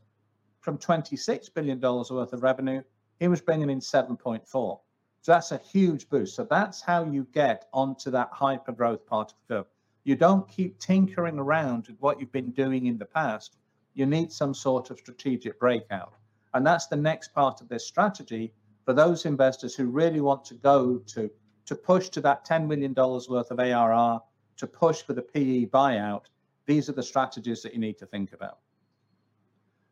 From 0.61 0.77
$26 0.77 1.53
billion 1.53 1.81
worth 1.81 2.11
of 2.31 2.43
revenue, 2.43 2.81
he 3.19 3.27
was 3.27 3.41
bringing 3.41 3.69
in 3.69 3.79
7.4. 3.79 4.79
So 5.21 5.33
that's 5.33 5.51
a 5.51 5.57
huge 5.57 6.09
boost. 6.09 6.35
So 6.35 6.45
that's 6.45 6.81
how 6.81 7.03
you 7.03 7.27
get 7.33 7.67
onto 7.73 8.09
that 8.11 8.29
hyper 8.31 8.71
growth 8.71 9.05
part 9.05 9.31
of 9.31 9.37
the 9.47 9.55
curve. 9.55 9.65
You 10.03 10.15
don't 10.15 10.47
keep 10.47 10.79
tinkering 10.79 11.37
around 11.37 11.87
with 11.87 11.97
what 11.99 12.19
you've 12.19 12.31
been 12.31 12.51
doing 12.51 12.85
in 12.85 12.97
the 12.97 13.05
past. 13.05 13.57
You 13.93 14.05
need 14.05 14.31
some 14.31 14.53
sort 14.53 14.89
of 14.89 14.97
strategic 14.97 15.59
breakout. 15.59 16.13
And 16.53 16.65
that's 16.65 16.87
the 16.87 16.95
next 16.95 17.33
part 17.33 17.61
of 17.61 17.69
this 17.69 17.85
strategy 17.85 18.53
for 18.85 18.93
those 18.93 19.25
investors 19.25 19.75
who 19.75 19.85
really 19.85 20.21
want 20.21 20.43
to 20.45 20.55
go 20.55 20.97
to 21.07 21.29
to 21.69 21.75
push 21.75 22.09
to 22.09 22.21
that 22.21 22.47
$10 22.47 22.65
million 22.65 22.95
worth 22.95 23.51
of 23.51 23.59
ARR, 23.59 24.19
to 24.57 24.65
push 24.65 25.03
for 25.03 25.13
the 25.13 25.21
PE 25.21 25.67
buyout, 25.67 26.23
these 26.65 26.89
are 26.89 26.93
the 26.93 27.03
strategies 27.03 27.61
that 27.61 27.73
you 27.73 27.79
need 27.79 27.99
to 27.99 28.07
think 28.07 28.33
about. 28.33 28.57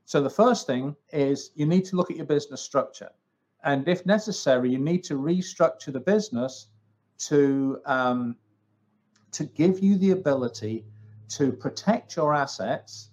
So 0.06 0.20
the 0.24 0.30
first 0.32 0.66
thing 0.66 0.96
is 1.12 1.52
you 1.54 1.68
need 1.68 1.86
to 1.86 1.96
look 1.96 2.10
at 2.10 2.18
your 2.18 2.26
business 2.26 2.62
structure. 2.62 3.12
And 3.64 3.88
if 3.88 4.06
necessary, 4.06 4.72
you 4.72 4.80
need 4.80 5.04
to 5.06 5.16
restructure 5.16 5.92
the 5.92 6.00
business 6.00 6.68
to, 7.20 7.82
um, 7.86 8.36
to 9.32 9.44
give 9.44 9.80
you 9.80 9.98
the 9.98 10.12
ability 10.12 10.86
to 11.30 11.52
protect 11.52 12.16
your 12.16 12.34
assets, 12.34 13.10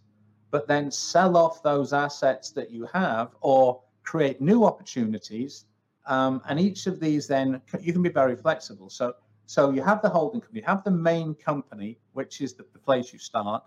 but 0.51 0.69
then 0.69 0.91
sell 0.91 1.37
off 1.37 1.63
those 1.63 1.93
assets 1.93 2.51
that 2.53 2.71
you 2.71 2.87
have 2.93 3.35
or 3.41 3.83
create 4.03 4.41
new 4.41 4.65
opportunities 4.65 5.65
um, 6.07 6.43
and 6.49 6.61
each 6.61 6.87
of 6.87 7.01
these 7.01 7.27
then 7.27 7.61
you 7.81 7.93
can 7.93 8.03
be 8.03 8.11
very 8.11 8.37
flexible. 8.37 8.91
So 8.91 9.15
so 9.47 9.71
you 9.71 9.83
have 9.83 10.01
the 10.01 10.09
holding 10.09 10.41
company, 10.41 10.61
you 10.61 10.67
have 10.67 10.85
the 10.85 10.91
main 10.91 11.35
company, 11.35 11.99
which 12.13 12.41
is 12.41 12.55
the, 12.55 12.65
the 12.73 12.79
place 12.79 13.13
you 13.13 13.19
start. 13.19 13.63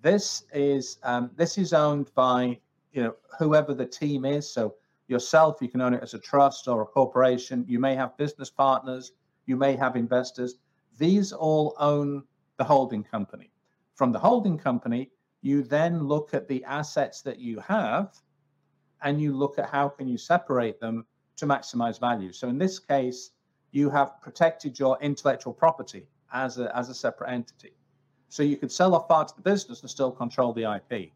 This 0.00 0.44
is 0.52 0.98
um, 1.02 1.30
this 1.36 1.58
is 1.58 1.72
owned 1.72 2.12
by 2.14 2.58
you 2.92 3.02
know 3.02 3.14
whoever 3.38 3.74
the 3.74 3.86
team 3.86 4.24
is. 4.24 4.48
So 4.48 4.74
yourself, 5.08 5.58
you 5.60 5.68
can 5.68 5.80
own 5.80 5.94
it 5.94 6.02
as 6.02 6.14
a 6.14 6.18
trust 6.18 6.68
or 6.68 6.82
a 6.82 6.86
corporation. 6.86 7.64
You 7.68 7.78
may 7.78 7.94
have 7.94 8.16
business 8.16 8.50
partners, 8.50 9.12
you 9.46 9.56
may 9.56 9.76
have 9.76 9.96
investors. 9.96 10.56
These 10.98 11.32
all 11.32 11.74
own 11.78 12.24
the 12.56 12.64
holding 12.64 13.02
company. 13.02 13.50
From 13.94 14.12
the 14.12 14.18
holding 14.18 14.58
company, 14.58 15.10
you 15.42 15.62
then 15.62 16.04
look 16.04 16.34
at 16.34 16.48
the 16.48 16.64
assets 16.64 17.22
that 17.22 17.38
you 17.38 17.58
have 17.60 18.14
and 19.02 19.20
you 19.20 19.36
look 19.36 19.58
at 19.58 19.68
how 19.68 19.88
can 19.88 20.06
you 20.06 20.16
separate 20.16 20.80
them 20.80 21.04
to 21.36 21.46
maximize 21.46 21.98
value. 21.98 22.32
So 22.32 22.48
in 22.48 22.58
this 22.58 22.78
case, 22.78 23.32
you 23.72 23.90
have 23.90 24.20
protected 24.20 24.78
your 24.78 24.98
intellectual 25.00 25.52
property 25.52 26.06
as 26.32 26.58
a, 26.58 26.74
as 26.76 26.88
a 26.88 26.94
separate 26.94 27.30
entity. 27.30 27.72
So 28.28 28.42
you 28.42 28.56
could 28.56 28.70
sell 28.70 28.94
off 28.94 29.08
parts 29.08 29.32
of 29.32 29.36
the 29.36 29.50
business 29.50 29.80
and 29.80 29.90
still 29.90 30.12
control 30.12 30.52
the 30.52 30.72
IP. 30.76 31.12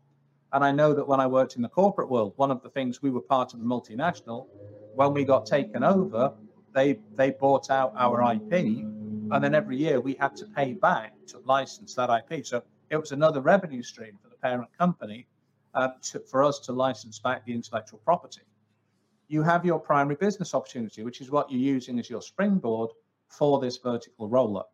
And 0.52 0.64
I 0.64 0.72
know 0.72 0.94
that 0.94 1.06
when 1.06 1.20
I 1.20 1.26
worked 1.26 1.56
in 1.56 1.62
the 1.62 1.68
corporate 1.68 2.10
world, 2.10 2.32
one 2.36 2.50
of 2.50 2.62
the 2.62 2.70
things 2.70 3.02
we 3.02 3.10
were 3.10 3.20
part 3.20 3.54
of 3.54 3.60
a 3.60 3.64
multinational, 3.64 4.46
when 4.94 5.12
we 5.12 5.24
got 5.24 5.46
taken 5.46 5.82
over, 5.84 6.32
they 6.74 7.00
they 7.16 7.30
bought 7.30 7.70
out 7.70 7.92
our 7.96 8.32
IP, 8.34 8.52
and 8.52 9.42
then 9.42 9.54
every 9.54 9.76
year 9.76 10.00
we 10.00 10.14
had 10.14 10.36
to 10.36 10.46
pay 10.46 10.72
back 10.74 11.14
to 11.28 11.38
license 11.40 11.94
that 11.94 12.10
IP. 12.10 12.46
So 12.46 12.62
it 12.90 12.96
was 12.96 13.12
another 13.12 13.40
revenue 13.40 13.82
stream 13.82 14.18
for 14.22 14.28
the 14.28 14.36
parent 14.36 14.68
company 14.78 15.26
uh, 15.74 15.88
to, 16.02 16.20
for 16.20 16.44
us 16.44 16.60
to 16.60 16.72
license 16.72 17.18
back 17.18 17.44
the 17.44 17.52
intellectual 17.52 18.00
property 18.04 18.42
you 19.28 19.42
have 19.42 19.64
your 19.64 19.78
primary 19.78 20.16
business 20.16 20.54
opportunity, 20.54 21.02
which 21.02 21.20
is 21.20 21.30
what 21.30 21.50
you're 21.50 21.60
using 21.60 21.98
as 21.98 22.08
your 22.08 22.22
springboard 22.22 22.90
for 23.28 23.60
this 23.60 23.78
vertical 23.78 24.28
roll 24.28 24.56
up. 24.58 24.72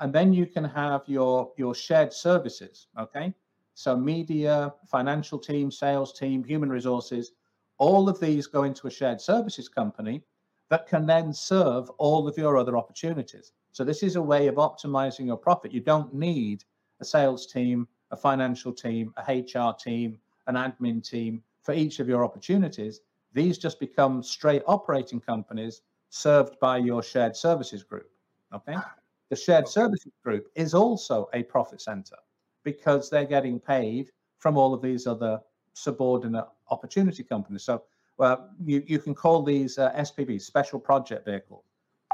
And 0.00 0.12
then 0.12 0.32
you 0.32 0.46
can 0.46 0.64
have 0.64 1.02
your, 1.06 1.52
your 1.56 1.74
shared 1.74 2.12
services, 2.12 2.88
okay? 2.98 3.34
So 3.80 3.96
media, 3.96 4.74
financial 4.86 5.38
team, 5.38 5.70
sales 5.70 6.12
team, 6.12 6.44
human 6.44 6.68
resources, 6.68 7.32
all 7.78 8.10
of 8.10 8.20
these 8.20 8.46
go 8.46 8.64
into 8.64 8.88
a 8.88 8.90
shared 8.90 9.22
services 9.22 9.70
company 9.70 10.22
that 10.68 10.86
can 10.86 11.06
then 11.06 11.32
serve 11.32 11.88
all 11.96 12.28
of 12.28 12.36
your 12.36 12.58
other 12.58 12.76
opportunities. 12.76 13.52
So 13.72 13.82
this 13.82 14.02
is 14.02 14.16
a 14.16 14.22
way 14.22 14.48
of 14.48 14.56
optimizing 14.56 15.24
your 15.24 15.38
profit. 15.38 15.72
You 15.72 15.80
don't 15.80 16.12
need 16.12 16.62
a 17.00 17.06
sales 17.06 17.46
team, 17.46 17.88
a 18.10 18.16
financial 18.18 18.72
team, 18.72 19.14
a 19.16 19.22
HR 19.32 19.74
team, 19.74 20.18
an 20.46 20.56
admin 20.56 21.02
team 21.02 21.42
for 21.62 21.72
each 21.72 22.00
of 22.00 22.08
your 22.08 22.22
opportunities 22.22 23.00
these 23.32 23.56
just 23.56 23.80
become 23.80 24.22
straight 24.22 24.62
operating 24.66 25.20
companies 25.20 25.82
served 26.10 26.58
by 26.60 26.76
your 26.76 27.02
shared 27.02 27.36
services 27.36 27.82
group. 27.82 28.10
Okay. 28.52 28.76
The 29.30 29.36
shared 29.36 29.68
services 29.68 30.12
group 30.22 30.50
is 30.54 30.74
also 30.74 31.28
a 31.32 31.44
profit 31.44 31.80
center 31.80 32.16
because 32.64 33.10
they're 33.10 33.24
getting 33.24 33.58
paid 33.58 34.10
from 34.38 34.56
all 34.56 34.74
of 34.74 34.82
these 34.82 35.06
other 35.06 35.40
subordinate 35.74 36.46
opportunity 36.70 37.22
companies. 37.22 37.64
So 37.64 37.82
well, 38.16 38.50
you, 38.64 38.82
you 38.86 38.98
can 38.98 39.14
call 39.14 39.42
these 39.42 39.78
uh, 39.78 39.92
SPVs, 39.92 40.42
special 40.42 40.78
project 40.78 41.24
vehicles, 41.24 41.64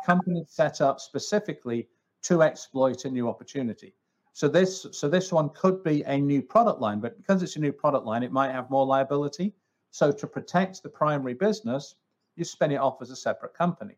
companies 0.05 0.47
set 0.49 0.81
up 0.81 1.01
specifically 1.01 1.89
to 2.23 2.43
exploit 2.43 3.05
a 3.05 3.11
new 3.11 3.29
opportunity. 3.29 3.95
So 4.33 4.49
this 4.49 4.87
so 4.93 5.09
this 5.09 5.33
one 5.33 5.49
could 5.51 5.83
be 5.83 6.03
a 6.03 6.19
new 6.19 6.43
product 6.43 6.81
line, 6.81 7.01
but 7.01 7.17
because 7.17 7.43
it's 7.43 7.57
a 7.57 7.61
new 7.61 7.73
product 7.73 8.05
line, 8.05 8.23
it 8.23 8.33
might 8.33 8.53
have 8.53 8.71
more 8.71 8.85
liability 8.85 9.55
so 9.97 10.13
to 10.13 10.27
protect 10.27 10.83
the 10.83 10.91
primary 10.91 11.33
business, 11.33 11.95
you 12.35 12.45
spin 12.45 12.71
it 12.71 12.77
off 12.77 13.01
as 13.01 13.11
a 13.11 13.17
separate 13.17 13.55
company. 13.55 13.97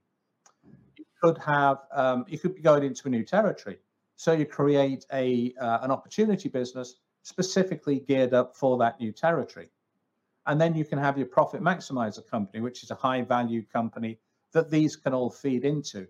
You 0.96 1.04
could 1.20 1.38
have, 1.38 1.78
um, 1.90 2.24
you 2.28 2.38
could 2.38 2.54
be 2.54 2.60
going 2.60 2.84
into 2.84 3.08
a 3.08 3.10
new 3.10 3.24
territory. 3.24 3.78
So 4.18 4.32
you 4.32 4.46
create 4.46 5.06
a 5.12 5.54
uh, 5.60 5.78
an 5.82 5.92
opportunity 5.92 6.48
business 6.48 6.96
specifically 7.22 8.00
geared 8.00 8.34
up 8.34 8.56
for 8.56 8.76
that 8.78 8.98
new 8.98 9.12
territory. 9.12 9.68
And 10.46 10.60
then 10.60 10.74
you 10.74 10.84
can 10.84 10.98
have 10.98 11.16
your 11.16 11.28
profit 11.28 11.62
maximizer 11.62 12.28
company, 12.28 12.60
which 12.60 12.82
is 12.82 12.90
a 12.90 12.96
high 12.96 13.22
value 13.22 13.62
company 13.72 14.18
that 14.52 14.70
these 14.70 14.96
can 14.96 15.14
all 15.14 15.30
feed 15.30 15.64
into. 15.64 16.08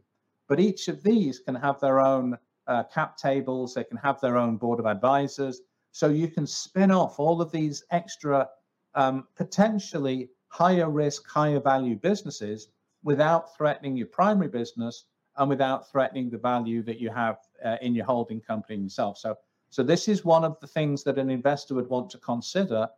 But 0.48 0.58
each 0.58 0.88
of 0.88 1.02
these 1.02 1.40
can 1.40 1.54
have 1.54 1.80
their 1.80 2.00
own 2.00 2.38
uh, 2.66 2.84
cap 2.84 3.18
tables, 3.18 3.74
they 3.74 3.84
can 3.84 3.98
have 3.98 4.22
their 4.22 4.38
own 4.38 4.56
board 4.56 4.80
of 4.80 4.86
advisors. 4.86 5.60
So 5.92 6.08
you 6.08 6.28
can 6.28 6.46
spin 6.46 6.90
off 6.90 7.20
all 7.20 7.42
of 7.42 7.52
these 7.52 7.84
extra 7.90 8.48
um, 8.94 9.26
potentially 9.36 10.30
higher 10.48 10.88
risk, 10.88 11.28
higher 11.28 11.60
value 11.60 11.96
businesses 11.96 12.68
without 13.02 13.54
threatening 13.54 13.98
your 13.98 14.06
primary 14.06 14.48
business 14.48 15.04
and 15.36 15.50
without 15.50 15.90
threatening 15.90 16.30
the 16.30 16.38
value 16.38 16.82
that 16.84 16.98
you 16.98 17.10
have 17.10 17.36
uh, 17.64 17.76
in 17.82 17.94
your 17.94 18.06
holding 18.06 18.40
company 18.40 18.78
yourself. 18.82 19.18
So, 19.18 19.36
so 19.70 19.82
this 19.82 20.08
is 20.08 20.24
one 20.24 20.44
of 20.44 20.58
the 20.60 20.66
things 20.66 21.04
that 21.04 21.18
an 21.18 21.30
investor 21.30 21.74
would 21.74 21.88
want 21.88 22.10
to 22.10 22.18
consider 22.18 22.88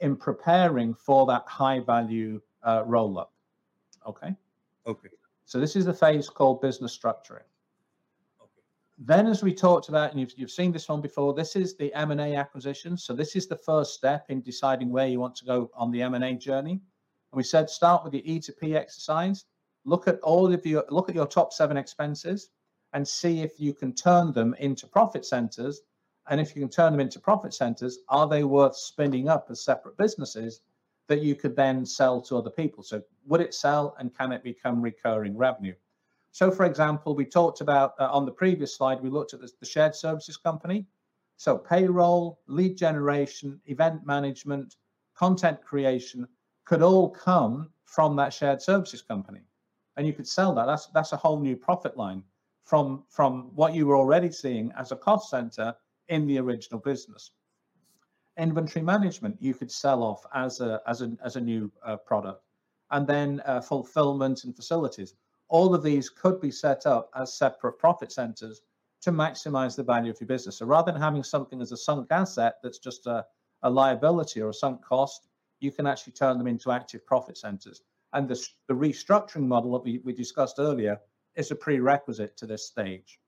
in 0.00 0.16
preparing 0.16 0.94
for 0.94 1.26
that 1.26 1.44
high 1.46 1.80
value 1.80 2.40
uh, 2.62 2.82
roll 2.86 3.18
up. 3.18 3.32
Okay. 4.06 4.34
Okay. 4.86 5.08
So 5.44 5.58
this 5.58 5.76
is 5.76 5.84
the 5.84 5.94
phase 5.94 6.28
called 6.28 6.60
business 6.60 6.96
structuring. 6.96 7.48
Okay. 8.40 8.62
Then, 8.98 9.26
as 9.26 9.42
we 9.42 9.52
talked 9.52 9.88
about, 9.88 10.12
and 10.12 10.20
you've, 10.20 10.32
you've 10.36 10.50
seen 10.50 10.72
this 10.72 10.88
one 10.88 11.00
before, 11.00 11.34
this 11.34 11.56
is 11.56 11.76
the 11.76 11.92
M&A 11.94 12.36
acquisition. 12.36 12.96
So 12.96 13.12
this 13.12 13.36
is 13.36 13.46
the 13.46 13.56
first 13.56 13.94
step 13.94 14.26
in 14.28 14.40
deciding 14.40 14.90
where 14.90 15.08
you 15.08 15.20
want 15.20 15.34
to 15.36 15.44
go 15.44 15.70
on 15.74 15.90
the 15.90 16.02
M&A 16.02 16.34
journey. 16.34 16.72
And 16.72 17.36
we 17.36 17.42
said 17.42 17.68
start 17.68 18.04
with 18.04 18.14
your 18.14 18.22
E 18.24 18.40
to 18.40 18.52
P 18.52 18.76
exercise. 18.76 19.44
Look 19.84 20.08
at 20.08 20.20
all 20.20 20.52
of 20.52 20.66
your 20.66 20.84
look 20.90 21.08
at 21.08 21.14
your 21.14 21.26
top 21.26 21.52
seven 21.52 21.76
expenses 21.76 22.50
and 22.92 23.06
see 23.06 23.42
if 23.42 23.58
you 23.58 23.72
can 23.74 23.94
turn 23.94 24.32
them 24.32 24.54
into 24.58 24.86
profit 24.86 25.24
centers. 25.24 25.82
And 26.28 26.40
if 26.40 26.54
you 26.54 26.62
can 26.62 26.70
turn 26.70 26.92
them 26.92 27.00
into 27.00 27.20
profit 27.20 27.54
centers, 27.54 27.98
are 28.08 28.28
they 28.28 28.44
worth 28.44 28.76
spinning 28.76 29.28
up 29.28 29.46
as 29.50 29.64
separate 29.64 29.96
businesses 29.96 30.60
that 31.10 31.22
you 31.22 31.34
could 31.34 31.56
then 31.56 31.84
sell 31.84 32.20
to 32.22 32.38
other 32.38 32.50
people. 32.50 32.84
So 32.84 33.02
would 33.26 33.40
it 33.40 33.52
sell 33.52 33.96
and 33.98 34.16
can 34.16 34.30
it 34.30 34.44
become 34.44 34.80
recurring 34.80 35.36
revenue? 35.36 35.74
So 36.30 36.52
for 36.52 36.64
example, 36.66 37.16
we 37.16 37.24
talked 37.24 37.60
about 37.60 37.94
uh, 37.98 38.08
on 38.12 38.24
the 38.24 38.30
previous 38.30 38.76
slide, 38.76 39.02
we 39.02 39.10
looked 39.10 39.34
at 39.34 39.40
the, 39.40 39.50
the 39.58 39.66
shared 39.66 39.96
services 39.96 40.36
company. 40.36 40.86
So 41.36 41.58
payroll, 41.58 42.38
lead 42.46 42.76
generation, 42.76 43.60
event 43.66 44.06
management, 44.06 44.76
content 45.16 45.60
creation 45.64 46.28
could 46.64 46.80
all 46.80 47.10
come 47.10 47.70
from 47.86 48.14
that 48.14 48.32
shared 48.32 48.62
services 48.62 49.02
company. 49.02 49.40
And 49.96 50.06
you 50.06 50.12
could 50.12 50.28
sell 50.28 50.54
that. 50.54 50.66
That's 50.66 50.86
that's 50.94 51.12
a 51.12 51.16
whole 51.16 51.40
new 51.40 51.56
profit 51.56 51.96
line 51.96 52.22
from 52.70 53.02
from 53.08 53.50
what 53.56 53.74
you 53.74 53.84
were 53.84 53.96
already 53.96 54.30
seeing 54.30 54.72
as 54.78 54.92
a 54.92 54.96
cost 54.96 55.28
center 55.28 55.74
in 56.08 56.24
the 56.24 56.38
original 56.38 56.78
business. 56.78 57.32
Inventory 58.38 58.84
management 58.84 59.36
you 59.40 59.54
could 59.54 59.72
sell 59.72 60.04
off 60.04 60.24
as 60.32 60.60
a 60.60 60.80
as 60.86 61.02
a 61.02 61.10
as 61.24 61.34
a 61.34 61.40
new 61.40 61.72
uh, 61.84 61.96
product. 61.96 62.44
And 62.92 63.08
then 63.08 63.42
uh, 63.44 63.60
fulfillment 63.60 64.44
and 64.44 64.54
facilities. 64.54 65.14
All 65.48 65.74
of 65.74 65.82
these 65.82 66.08
could 66.08 66.40
be 66.40 66.52
set 66.52 66.86
up 66.86 67.10
as 67.16 67.34
separate 67.34 67.76
profit 67.76 68.12
centers 68.12 68.62
to 69.02 69.10
maximize 69.10 69.74
the 69.74 69.82
value 69.82 70.12
of 70.12 70.20
your 70.20 70.28
business. 70.28 70.58
So 70.58 70.66
rather 70.66 70.92
than 70.92 71.02
having 71.02 71.24
something 71.24 71.60
as 71.60 71.72
a 71.72 71.76
sunk 71.76 72.12
asset 72.12 72.54
that's 72.62 72.78
just 72.78 73.06
a, 73.08 73.26
a 73.62 73.70
liability 73.70 74.40
or 74.40 74.50
a 74.50 74.54
sunk 74.54 74.84
cost 74.84 75.26
you 75.58 75.72
can 75.72 75.86
actually 75.88 76.12
turn 76.12 76.38
them 76.38 76.46
into 76.46 76.70
active 76.70 77.04
profit 77.04 77.36
centers. 77.36 77.82
And 78.12 78.28
the, 78.28 78.38
the 78.68 78.74
restructuring 78.74 79.46
model 79.46 79.72
that 79.72 79.84
we, 79.84 80.00
we 80.04 80.12
discussed 80.12 80.56
earlier 80.58 81.00
is 81.40 81.50
a 81.50 81.56
prerequisite 81.56 82.36
to 82.36 82.46
this 82.46 82.66
stage 82.66 83.18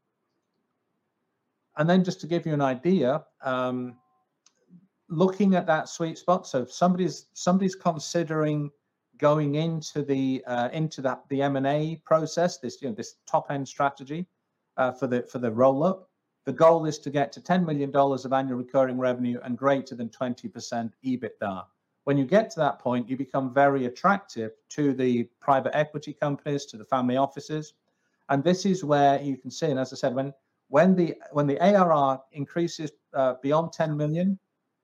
and 1.77 1.89
then 1.89 2.05
just 2.05 2.21
to 2.21 2.27
give 2.27 2.47
you 2.47 2.53
an 2.53 2.61
idea 2.61 3.25
um, 3.43 3.97
looking 5.09 5.55
at 5.55 5.67
that 5.67 5.89
sweet 5.89 6.19
spot. 6.19 6.47
So 6.47 6.65
somebody's 6.65 7.27
somebody's 7.33 7.75
considering 7.75 8.71
going 9.19 9.55
into 9.57 10.03
the 10.03 10.43
uh, 10.47 10.69
into 10.73 11.01
that 11.03 11.23
the 11.29 11.43
M 11.43 11.57
and 11.57 11.67
A 11.67 12.01
process, 12.05 12.59
this 12.59 12.81
you 12.83 12.89
know 12.89 12.95
this 12.95 13.17
top 13.27 13.51
end 13.51 13.67
strategy 13.67 14.27
uh, 14.77 14.93
for 14.93 15.07
the 15.07 15.23
for 15.23 15.39
the 15.39 15.51
roll 15.51 15.85
up. 15.85 16.09
The 16.45 16.53
goal 16.53 16.87
is 16.87 16.99
to 17.01 17.11
get 17.11 17.31
to 17.33 17.41
ten 17.41 17.65
million 17.65 17.91
dollars 17.91 18.25
of 18.25 18.33
annual 18.33 18.59
recurring 18.59 18.99
revenue 18.99 19.39
and 19.43 19.57
greater 19.57 19.95
than 19.95 20.09
twenty 20.11 20.49
percent 20.49 20.93
EBITDA. 21.05 21.65
When 22.05 22.19
you 22.19 22.25
get 22.25 22.51
to 22.51 22.59
that 22.59 22.81
point, 22.81 23.09
you 23.09 23.17
become 23.17 23.55
very 23.55 23.87
attractive 23.87 24.51
to 24.71 24.93
the 24.93 25.29
private 25.41 25.77
equity 25.77 26.13
companies, 26.13 26.67
to 26.67 26.77
the 26.77 26.85
family 26.85 27.17
offices, 27.17 27.75
and 28.33 28.43
this 28.43 28.67
is 28.67 28.83
where 28.83 29.21
you 29.23 29.37
can 29.37 29.51
see. 29.51 29.67
And 29.67 29.79
as 29.79 29.93
I 29.93 29.97
said, 29.97 30.15
when 30.15 30.33
when 30.69 30.97
the 30.97 31.15
when 31.33 31.47
the 31.47 31.61
ARR 31.61 32.21
increases 32.33 32.91
uh, 33.15 33.35
beyond 33.43 33.73
10 33.73 33.97
million, 33.97 34.39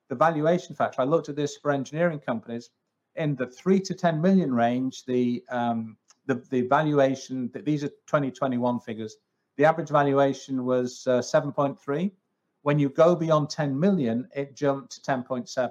the 0.08 0.14
valuation 0.14 0.74
factor, 0.74 1.00
I 1.00 1.04
looked 1.04 1.28
at 1.28 1.36
this 1.36 1.56
for 1.56 1.70
engineering 1.70 2.20
companies 2.20 2.70
in 3.18 3.34
the 3.34 3.46
three 3.46 3.80
to 3.80 3.94
10 3.94 4.20
million 4.20 4.54
range, 4.54 5.04
the, 5.04 5.44
um, 5.50 5.96
the, 6.26 6.36
the 6.50 6.62
valuation, 6.62 7.50
that 7.52 7.64
these 7.64 7.84
are 7.84 7.88
2021 7.88 8.80
figures, 8.80 9.16
the 9.56 9.64
average 9.64 9.88
valuation 9.88 10.64
was 10.64 11.06
uh, 11.06 11.18
7.3. 11.18 12.12
When 12.62 12.78
you 12.78 12.88
go 12.88 13.16
beyond 13.16 13.50
10 13.50 13.78
million, 13.78 14.28
it 14.34 14.54
jumped 14.54 14.92
to 14.92 15.00
10.7. 15.00 15.70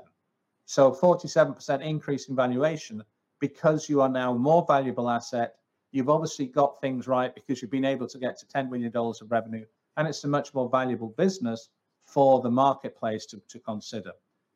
So 0.65 0.91
47% 0.91 1.81
increase 1.81 2.27
in 2.27 2.35
valuation 2.35 3.03
because 3.39 3.87
you 3.87 4.01
are 4.01 4.09
now 4.09 4.33
more 4.33 4.65
valuable 4.67 5.09
asset. 5.09 5.55
You've 5.97 6.09
obviously 6.09 6.45
got 6.45 6.79
things 6.79 7.07
right 7.07 7.33
because 7.33 7.59
you've 7.59 7.71
been 7.71 7.83
able 7.83 8.07
to 8.07 8.19
get 8.19 8.37
to 8.37 8.45
$10 8.45 8.69
million 8.69 8.91
of 8.95 9.31
revenue, 9.31 9.65
and 9.97 10.07
it's 10.07 10.23
a 10.25 10.27
much 10.27 10.53
more 10.53 10.69
valuable 10.69 11.09
business 11.17 11.69
for 12.05 12.39
the 12.39 12.51
marketplace 12.51 13.25
to, 13.25 13.41
to 13.47 13.57
consider. 13.57 14.11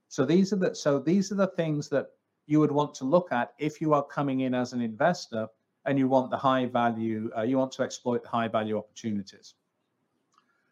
So 0.07 0.23
these 0.23 0.53
are 0.53 0.57
the 0.57 0.75
so 0.75 0.99
these 0.99 1.31
are 1.31 1.35
the 1.43 1.47
things 1.47 1.89
that 1.89 2.11
you 2.45 2.59
would 2.59 2.71
want 2.71 2.93
to 2.95 3.05
look 3.05 3.31
at 3.31 3.53
if 3.57 3.81
you 3.81 3.95
are 3.95 4.03
coming 4.03 4.41
in 4.41 4.53
as 4.53 4.73
an 4.73 4.81
investor 4.81 5.47
and 5.85 5.97
you 5.97 6.07
want 6.07 6.29
the 6.29 6.37
high 6.37 6.67
value, 6.67 7.31
uh, 7.35 7.41
you 7.41 7.57
want 7.57 7.71
to 7.71 7.81
exploit 7.81 8.21
the 8.21 8.29
high 8.29 8.47
value 8.47 8.77
opportunities. 8.77 9.55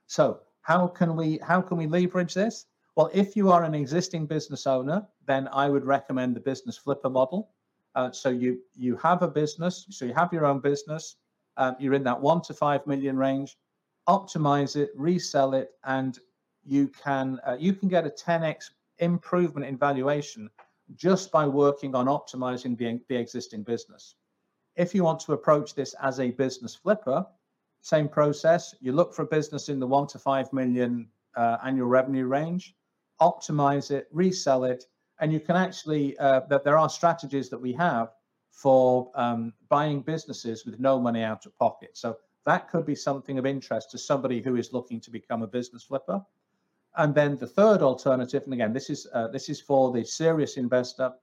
So 0.06 0.42
how 0.62 0.86
can 0.86 1.16
we 1.16 1.40
how 1.42 1.62
can 1.62 1.78
we 1.78 1.88
leverage 1.88 2.36
this? 2.36 2.68
Well, 2.96 3.10
if 3.12 3.36
you 3.36 3.50
are 3.50 3.64
an 3.64 3.74
existing 3.74 4.28
business 4.28 4.68
owner, 4.68 5.08
then 5.26 5.50
I 5.52 5.68
would 5.68 5.86
recommend 5.86 6.36
the 6.36 6.42
business 6.42 6.78
flipper 6.78 7.10
model. 7.10 7.50
Uh, 7.96 8.12
so 8.12 8.30
you 8.30 8.60
you 8.76 8.96
have 8.98 9.22
a 9.22 9.28
business, 9.28 9.86
so 9.90 10.06
you 10.06 10.14
have 10.14 10.32
your 10.32 10.46
own 10.46 10.60
business, 10.60 11.16
um, 11.58 11.76
you're 11.80 11.94
in 11.94 12.04
that 12.04 12.20
one 12.20 12.42
to 12.42 12.54
five 12.54 12.86
million 12.88 13.18
range. 13.18 13.58
Optimize 14.08 14.76
it, 14.76 14.92
resell 14.96 15.54
it, 15.54 15.72
and 15.84 16.20
you 16.64 16.88
can 16.88 17.40
uh, 17.46 17.58
you 17.60 17.74
can 17.74 17.90
get 17.90 18.06
a 18.06 18.10
10x 18.10 18.72
improvement 19.00 19.66
in 19.66 19.78
valuation 19.78 20.50
just 20.96 21.32
by 21.32 21.46
working 21.48 21.96
on 21.96 22.08
optimizing 22.08 22.78
the, 22.78 23.00
the 23.10 23.16
existing 23.16 23.64
business. 23.64 24.16
If 24.76 24.96
you 24.96 25.04
want 25.04 25.20
to 25.22 25.34
approach 25.34 25.76
this 25.76 25.94
as 26.02 26.20
a 26.20 26.32
business 26.32 26.76
flipper, 26.76 27.26
same 27.82 28.08
process. 28.08 28.76
You 28.80 28.94
look 28.94 29.14
for 29.14 29.24
a 29.24 29.28
business 29.28 29.70
in 29.70 29.80
the 29.80 29.88
one 29.88 30.08
to 30.08 30.20
five 30.20 30.52
million 30.54 31.08
uh, 31.36 31.58
annual 31.64 31.88
revenue 31.88 32.26
range, 32.26 32.76
optimize 33.22 33.92
it, 33.92 34.08
resell 34.12 34.64
it, 34.64 34.86
and 35.20 35.34
you 35.34 35.40
can 35.40 35.56
actually 35.56 36.18
uh, 36.18 36.42
that 36.50 36.64
there 36.64 36.78
are 36.78 36.90
strategies 36.90 37.50
that 37.50 37.60
we 37.60 37.74
have 37.74 38.10
for 38.52 39.12
um, 39.16 39.54
buying 39.70 40.02
businesses 40.02 40.66
with 40.66 40.80
no 40.80 41.00
money 41.00 41.24
out 41.24 41.46
of 41.46 41.58
pocket. 41.58 41.92
So 41.94 42.18
that 42.46 42.70
could 42.70 42.86
be 42.86 42.96
something 42.96 43.38
of 43.38 43.46
interest 43.46 43.92
to 43.92 43.98
somebody 43.98 44.42
who 44.42 44.56
is 44.56 44.74
looking 44.74 45.00
to 45.02 45.12
become 45.12 45.44
a 45.44 45.48
business 45.48 45.84
flipper. 45.84 46.22
And 46.98 47.14
then 47.14 47.38
the 47.38 47.48
third 47.48 47.82
alternative, 47.82 48.44
and 48.44 48.54
again, 48.54 48.74
this 48.74 48.90
is 48.90 49.08
uh, 49.14 49.28
this 49.28 49.50
is 49.50 49.62
for 49.62 49.92
the 49.92 50.04
serious 50.04 50.58
investor, 50.58 51.14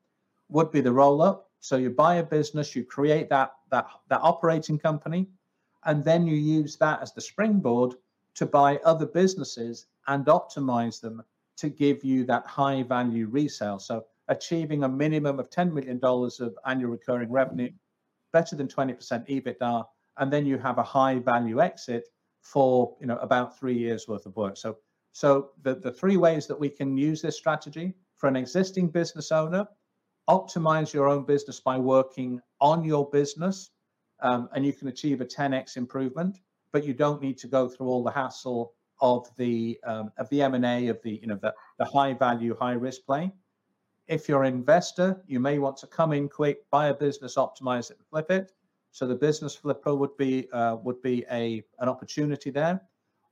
would 0.49 0.71
be 0.71 0.81
the 0.81 0.93
roll 0.93 1.21
up. 1.21 1.51
So 1.61 1.77
you 1.77 1.91
buy 1.91 2.17
a 2.17 2.23
business, 2.23 2.77
you 2.77 2.85
create 2.85 3.29
that 3.31 3.53
that 3.71 3.87
that 4.09 4.21
operating 4.23 4.79
company, 4.79 5.27
and 5.85 6.05
then 6.05 6.27
you 6.27 6.37
use 6.37 6.77
that 6.77 7.03
as 7.03 7.13
the 7.13 7.21
springboard 7.21 7.95
to 8.35 8.47
buy 8.47 8.77
other 8.85 9.07
businesses 9.07 9.87
and 10.07 10.27
optimize 10.27 11.01
them 11.01 11.25
to 11.57 11.69
give 11.69 12.05
you 12.05 12.25
that 12.25 12.47
high 12.47 12.83
value 12.83 13.27
resale. 13.27 13.79
So 13.79 14.05
achieving 14.29 14.85
a 14.85 14.89
minimum 14.89 15.39
of 15.39 15.51
$10 15.51 15.73
million 15.73 16.01
of 16.03 16.59
annual 16.67 16.91
recurring 16.91 17.31
revenue, 17.31 17.71
better 18.33 18.57
than 18.57 18.69
20% 18.69 18.99
EBITDA, 19.29 19.85
and 20.19 20.33
then 20.33 20.47
you 20.47 20.59
have 20.59 20.79
a 20.79 20.83
high 20.83 21.19
value 21.19 21.61
exit 21.61 22.09
for 22.41 22.97
you 23.01 23.07
know 23.09 23.17
about 23.17 23.59
three 23.59 23.77
years 23.77 24.07
worth 24.07 24.27
of 24.27 24.37
work. 24.37 24.57
So 24.57 24.79
so 25.13 25.51
the, 25.63 25.75
the 25.75 25.91
three 25.91 26.17
ways 26.17 26.47
that 26.47 26.61
we 26.61 26.69
can 26.69 26.97
use 26.97 27.23
this 27.23 27.37
strategy 27.37 27.95
for 28.17 28.29
an 28.29 28.37
existing 28.37 28.89
business 28.89 29.33
owner, 29.33 29.67
optimize 30.29 30.93
your 30.93 31.09
own 31.09 31.25
business 31.25 31.59
by 31.59 31.79
working 31.79 32.41
on 32.61 32.85
your 32.85 33.09
business, 33.11 33.71
um, 34.21 34.49
and 34.55 34.65
you 34.65 34.73
can 34.73 34.89
achieve 34.89 35.21
a 35.21 35.25
10x 35.25 35.77
improvement. 35.77 36.39
But 36.73 36.85
you 36.85 36.93
don't 36.93 37.23
need 37.23 37.39
to 37.39 37.47
go 37.47 37.69
through 37.69 37.89
all 37.89 38.05
the 38.05 38.11
hassle 38.11 38.75
of 39.01 39.29
the 39.37 39.79
um, 39.85 40.13
of 40.19 40.29
the 40.31 40.43
M&A 40.43 40.89
of 40.89 41.01
the 41.03 41.19
you 41.23 41.27
know 41.27 41.39
the, 41.41 41.55
the 41.79 41.85
high 41.85 42.15
value 42.15 42.57
high 42.59 42.73
risk 42.73 43.05
play. 43.05 43.33
If 44.09 44.29
you're 44.29 44.45
an 44.45 44.55
investor, 44.55 45.21
you 45.27 45.41
may 45.41 45.59
want 45.59 45.77
to 45.79 45.87
come 45.89 46.13
in 46.13 46.29
quick, 46.29 46.69
buy 46.71 46.89
a 46.89 46.95
business, 46.95 47.37
optimize 47.37 47.91
it, 47.91 47.99
and 47.99 48.07
flip 48.09 48.31
it. 48.31 48.53
So 48.93 49.07
the 49.07 49.17
business 49.17 49.55
flipper 49.55 49.95
would 49.95 50.17
be 50.17 50.49
uh, 50.53 50.77
would 50.77 51.03
be 51.03 51.25
a 51.31 51.63
an 51.81 51.89
opportunity 51.89 52.51
there. 52.51 52.81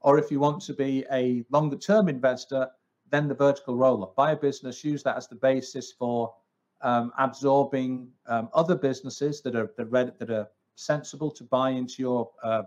Or 0.00 0.18
if 0.18 0.31
you 0.31 0.38
want 0.38 0.61
to 0.62 0.74
be 0.74 1.05
a 1.11 1.44
longer 1.50 1.77
term 1.77 2.09
investor, 2.09 2.68
then 3.11 3.29
the 3.29 3.35
vertical 3.35 3.77
roll 3.77 4.03
up. 4.03 4.14
Buy 4.14 4.33
a 4.33 4.37
business, 4.37 4.85
use 4.85 5.03
that 5.05 5.16
as 5.16 5.29
the 5.29 5.37
basis 5.37 5.92
for 5.92 6.35
um, 6.83 7.12
absorbing 7.18 8.09
um, 8.27 8.48
other 8.53 8.74
businesses 8.74 9.40
that 9.42 9.57
are 9.57 9.72
that, 9.79 9.87
read, 9.87 10.12
that 10.18 10.31
are 10.31 10.48
sensible 10.74 11.31
to 11.31 11.44
buy 11.44 11.70
into 11.70 12.03
your 12.03 12.31
uh, 12.42 12.64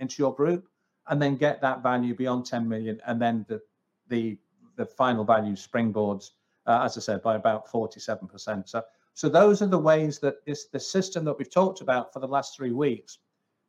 into 0.00 0.16
your 0.22 0.34
group, 0.34 0.68
and 1.08 1.20
then 1.20 1.36
get 1.36 1.60
that 1.60 1.82
value 1.82 2.14
beyond 2.14 2.46
10 2.46 2.68
million, 2.68 3.00
and 3.06 3.20
then 3.20 3.44
the 3.48 3.60
the 4.08 4.38
the 4.76 4.84
final 4.84 5.24
value 5.24 5.54
springboards, 5.54 6.30
uh, 6.66 6.82
as 6.82 6.96
I 6.96 7.00
said, 7.00 7.22
by 7.22 7.36
about 7.36 7.68
47%. 7.68 8.68
So 8.68 8.82
So 9.14 9.28
those 9.28 9.62
are 9.62 9.68
the 9.68 9.78
ways 9.78 10.18
that 10.18 10.44
this 10.44 10.66
the 10.66 10.80
system 10.80 11.24
that 11.24 11.38
we've 11.38 11.50
talked 11.50 11.80
about 11.80 12.12
for 12.12 12.20
the 12.20 12.28
last 12.28 12.56
three 12.56 12.72
weeks 12.72 13.18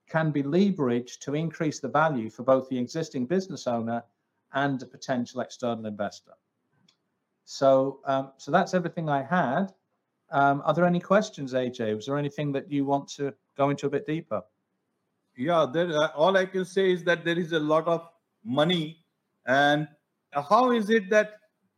can 0.08 0.32
be 0.32 0.44
leveraged 0.44 1.20
to 1.20 1.36
increase 1.36 1.80
the 1.80 1.88
value 1.88 2.30
for 2.30 2.44
both 2.44 2.70
the 2.70 2.78
existing 2.78 3.26
business 3.26 3.68
owner 3.68 4.04
and 4.54 4.82
a 4.82 4.86
potential 4.86 5.42
external 5.42 5.86
investor. 5.86 6.34
So, 7.46 8.00
um, 8.06 8.32
so 8.38 8.52
that's 8.52 8.74
everything 8.74 9.10
I 9.10 9.22
had. 9.24 9.74
Um, 10.32 10.62
are 10.66 10.74
there 10.74 10.86
any 10.86 11.00
questions, 11.00 11.54
AJ? 11.54 11.96
Was 11.96 12.08
there 12.08 12.18
anything 12.18 12.52
that 12.54 12.72
you 12.72 12.86
want 12.86 13.08
to 13.10 13.34
go 13.56 13.70
into 13.70 13.88
a 13.88 13.90
bit 13.90 14.06
deeper? 14.06 14.42
Yeah, 15.38 15.66
there, 15.72 15.90
uh, 15.92 16.08
all 16.16 16.38
I 16.38 16.46
can 16.46 16.66
say 16.66 16.92
is 16.92 17.04
that 17.04 17.26
there 17.26 17.38
is 17.38 17.52
a 17.52 17.60
lot 17.60 17.88
of 17.88 18.08
money, 18.44 19.04
and 19.46 19.88
how 20.32 20.72
is 20.72 20.90
it 20.90 21.10
that 21.10 21.34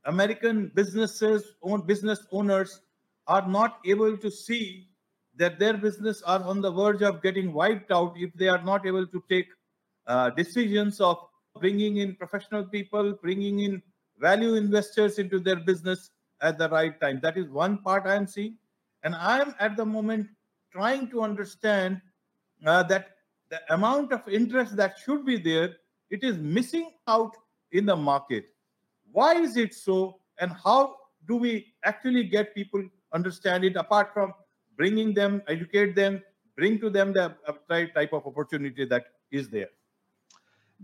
American 0.06 0.72
businesses, 0.76 1.54
own 1.64 1.82
business 1.82 2.28
owners, 2.32 2.82
are 3.28 3.48
not 3.48 3.80
able 3.86 4.16
to 4.18 4.32
see 4.32 4.88
that 5.36 5.60
their 5.60 5.74
business 5.74 6.22
are 6.22 6.42
on 6.44 6.62
the 6.62 6.72
verge 6.72 7.02
of 7.02 7.22
getting 7.22 7.52
wiped 7.54 7.92
out 7.92 8.14
if 8.16 8.34
they 8.34 8.48
are 8.48 8.64
not 8.64 8.86
able 8.86 9.06
to 9.06 9.24
take 9.30 9.48
uh, 10.08 10.30
decisions 10.32 11.02
of 11.02 11.18
bringing 11.60 11.98
in 11.98 12.16
professional 12.16 12.64
people, 12.64 13.14
bringing 13.22 13.60
in 13.60 13.82
value 14.20 14.56
investors 14.56 15.20
into 15.20 15.40
their 15.40 15.58
business 15.58 16.12
at 16.42 16.58
the 16.58 16.70
right 16.70 17.00
time. 17.02 17.20
That 17.22 17.38
is 17.38 17.50
one 17.50 17.80
part 17.80 18.06
I 18.06 18.16
am 18.16 18.28
seeing. 18.28 18.58
And 19.04 19.16
I 19.16 19.42
am 19.42 19.54
at 19.60 19.78
the 19.78 19.86
moment 19.86 20.28
trying 20.72 21.10
to 21.10 21.22
understand 21.22 22.02
uh, 22.66 22.84
that 22.84 23.17
the 23.50 23.62
amount 23.74 24.12
of 24.12 24.28
interest 24.28 24.76
that 24.76 24.98
should 25.04 25.26
be 25.26 25.38
there, 25.38 25.76
it 26.10 26.24
is 26.24 26.38
missing 26.38 26.92
out 27.08 27.36
in 27.72 27.86
the 27.86 27.96
market. 27.96 28.46
Why 29.12 29.36
is 29.36 29.58
it 29.58 29.74
so? 29.74 30.20
And 30.40 30.52
how 30.52 30.96
do 31.28 31.36
we 31.36 31.74
actually 31.84 32.24
get 32.26 32.54
people 32.54 32.84
understand 33.14 33.64
it 33.64 33.76
apart 33.76 34.14
from 34.14 34.34
bringing 34.76 35.14
them, 35.14 35.42
educate 35.48 35.96
them, 35.96 36.22
bring 36.56 36.80
to 36.80 36.90
them 36.90 37.14
the 37.14 37.36
uh, 37.48 37.54
right 37.70 37.94
type 37.94 38.14
of 38.14 38.26
opportunity 38.26 38.86
that 38.86 39.06
is 39.32 39.50
there? 39.50 39.70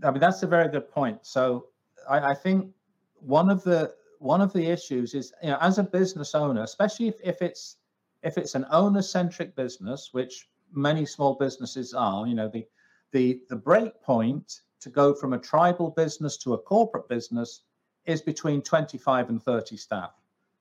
I 0.02 0.10
mean, 0.10 0.20
that's 0.20 0.42
a 0.42 0.46
very 0.46 0.68
good 0.68 0.90
point. 0.90 1.18
So 1.22 1.66
I, 2.08 2.30
I 2.30 2.34
think 2.34 2.72
one 3.20 3.50
of 3.50 3.62
the 3.62 3.94
one 4.18 4.40
of 4.40 4.52
the 4.52 4.64
issues 4.64 5.14
is, 5.14 5.32
you 5.42 5.50
know, 5.50 5.58
as 5.60 5.78
a 5.78 5.82
business 5.82 6.34
owner, 6.34 6.62
especially 6.62 7.08
if, 7.08 7.16
if 7.22 7.42
it's 7.42 7.76
if 8.22 8.38
it's 8.38 8.54
an 8.54 8.64
owner-centric 8.70 9.54
business, 9.54 10.08
which 10.12 10.48
many 10.72 11.06
small 11.06 11.34
businesses 11.34 11.94
are, 11.94 12.26
you 12.26 12.34
know, 12.34 12.48
the 12.48 12.66
the 13.12 13.40
the 13.48 13.56
break 13.56 14.00
point 14.02 14.60
to 14.80 14.90
go 14.90 15.14
from 15.14 15.32
a 15.32 15.38
tribal 15.38 15.90
business 15.90 16.36
to 16.38 16.54
a 16.54 16.58
corporate 16.58 17.08
business 17.08 17.62
is 18.06 18.20
between 18.20 18.60
25 18.60 19.30
and 19.30 19.42
30 19.42 19.76
staff. 19.76 20.10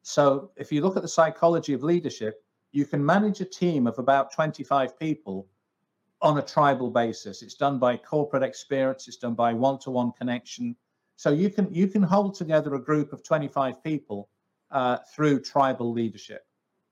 So 0.02 0.52
if 0.56 0.72
you 0.72 0.82
look 0.82 0.96
at 0.96 1.02
the 1.02 1.10
psychology 1.10 1.74
of 1.74 1.84
leadership, 1.84 2.44
you 2.72 2.86
can 2.86 3.06
manage 3.06 3.42
a 3.42 3.46
team 3.46 3.86
of 3.86 4.00
about 4.00 4.32
25 4.32 4.98
people 4.98 5.48
on 6.22 6.38
a 6.38 6.42
tribal 6.42 6.90
basis. 6.90 7.42
It's 7.42 7.54
done 7.54 7.80
by 7.80 7.98
corporate 7.98 8.44
experience, 8.44 9.08
it's 9.08 9.18
done 9.18 9.34
by 9.34 9.54
one-to-one 9.54 10.14
connection, 10.14 10.76
so 11.16 11.32
you 11.32 11.50
can 11.50 11.74
you 11.74 11.88
can 11.88 12.02
hold 12.02 12.34
together 12.36 12.76
a 12.76 12.82
group 12.82 13.14
of 13.14 13.24
25 13.24 13.84
people 13.84 14.30
uh, 14.72 14.98
through 15.14 15.42
tribal 15.42 15.92
leadership. 15.92 16.46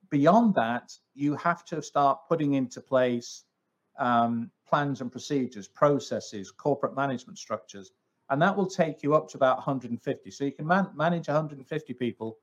Beyond 0.10 0.54
that, 0.56 0.94
you 1.14 1.36
have 1.36 1.66
to 1.66 1.82
start 1.82 2.20
putting 2.28 2.54
into 2.54 2.82
place 2.82 3.44
um, 4.00 4.50
plans 4.68 5.02
and 5.02 5.12
procedures, 5.12 5.68
processes, 5.68 6.52
corporate 6.52 6.96
management 6.96 7.38
structures, 7.38 7.92
and 8.30 8.42
that 8.42 8.56
will 8.56 8.68
take 8.68 9.04
you 9.04 9.14
up 9.14 9.28
to 9.30 9.38
about 9.38 9.58
150. 9.58 10.32
So 10.32 10.46
you 10.46 10.52
can 10.52 10.66
man- 10.66 10.90
manage 10.96 11.28
150 11.28 11.94
people 11.94 12.38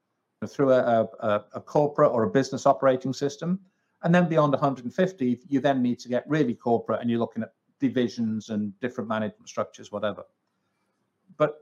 through 0.47 0.73
a, 0.73 1.09
a, 1.21 1.45
a 1.55 1.61
corporate 1.61 2.13
or 2.13 2.25
a 2.25 2.31
business 2.31 2.67
operating 2.67 3.13
system. 3.13 3.59
And 4.03 4.15
then 4.15 4.29
beyond 4.29 4.53
150, 4.53 5.41
you 5.49 5.61
then 5.61 5.83
need 5.83 5.99
to 6.01 6.09
get 6.09 6.29
really 6.29 6.55
corporate 6.55 7.01
and 7.01 7.11
you're 7.11 7.19
looking 7.19 7.43
at 7.43 7.55
divisions 7.81 8.51
and 8.51 8.79
different 8.81 9.09
management 9.09 9.49
structures, 9.49 9.91
whatever. 9.91 10.25
But 11.37 11.57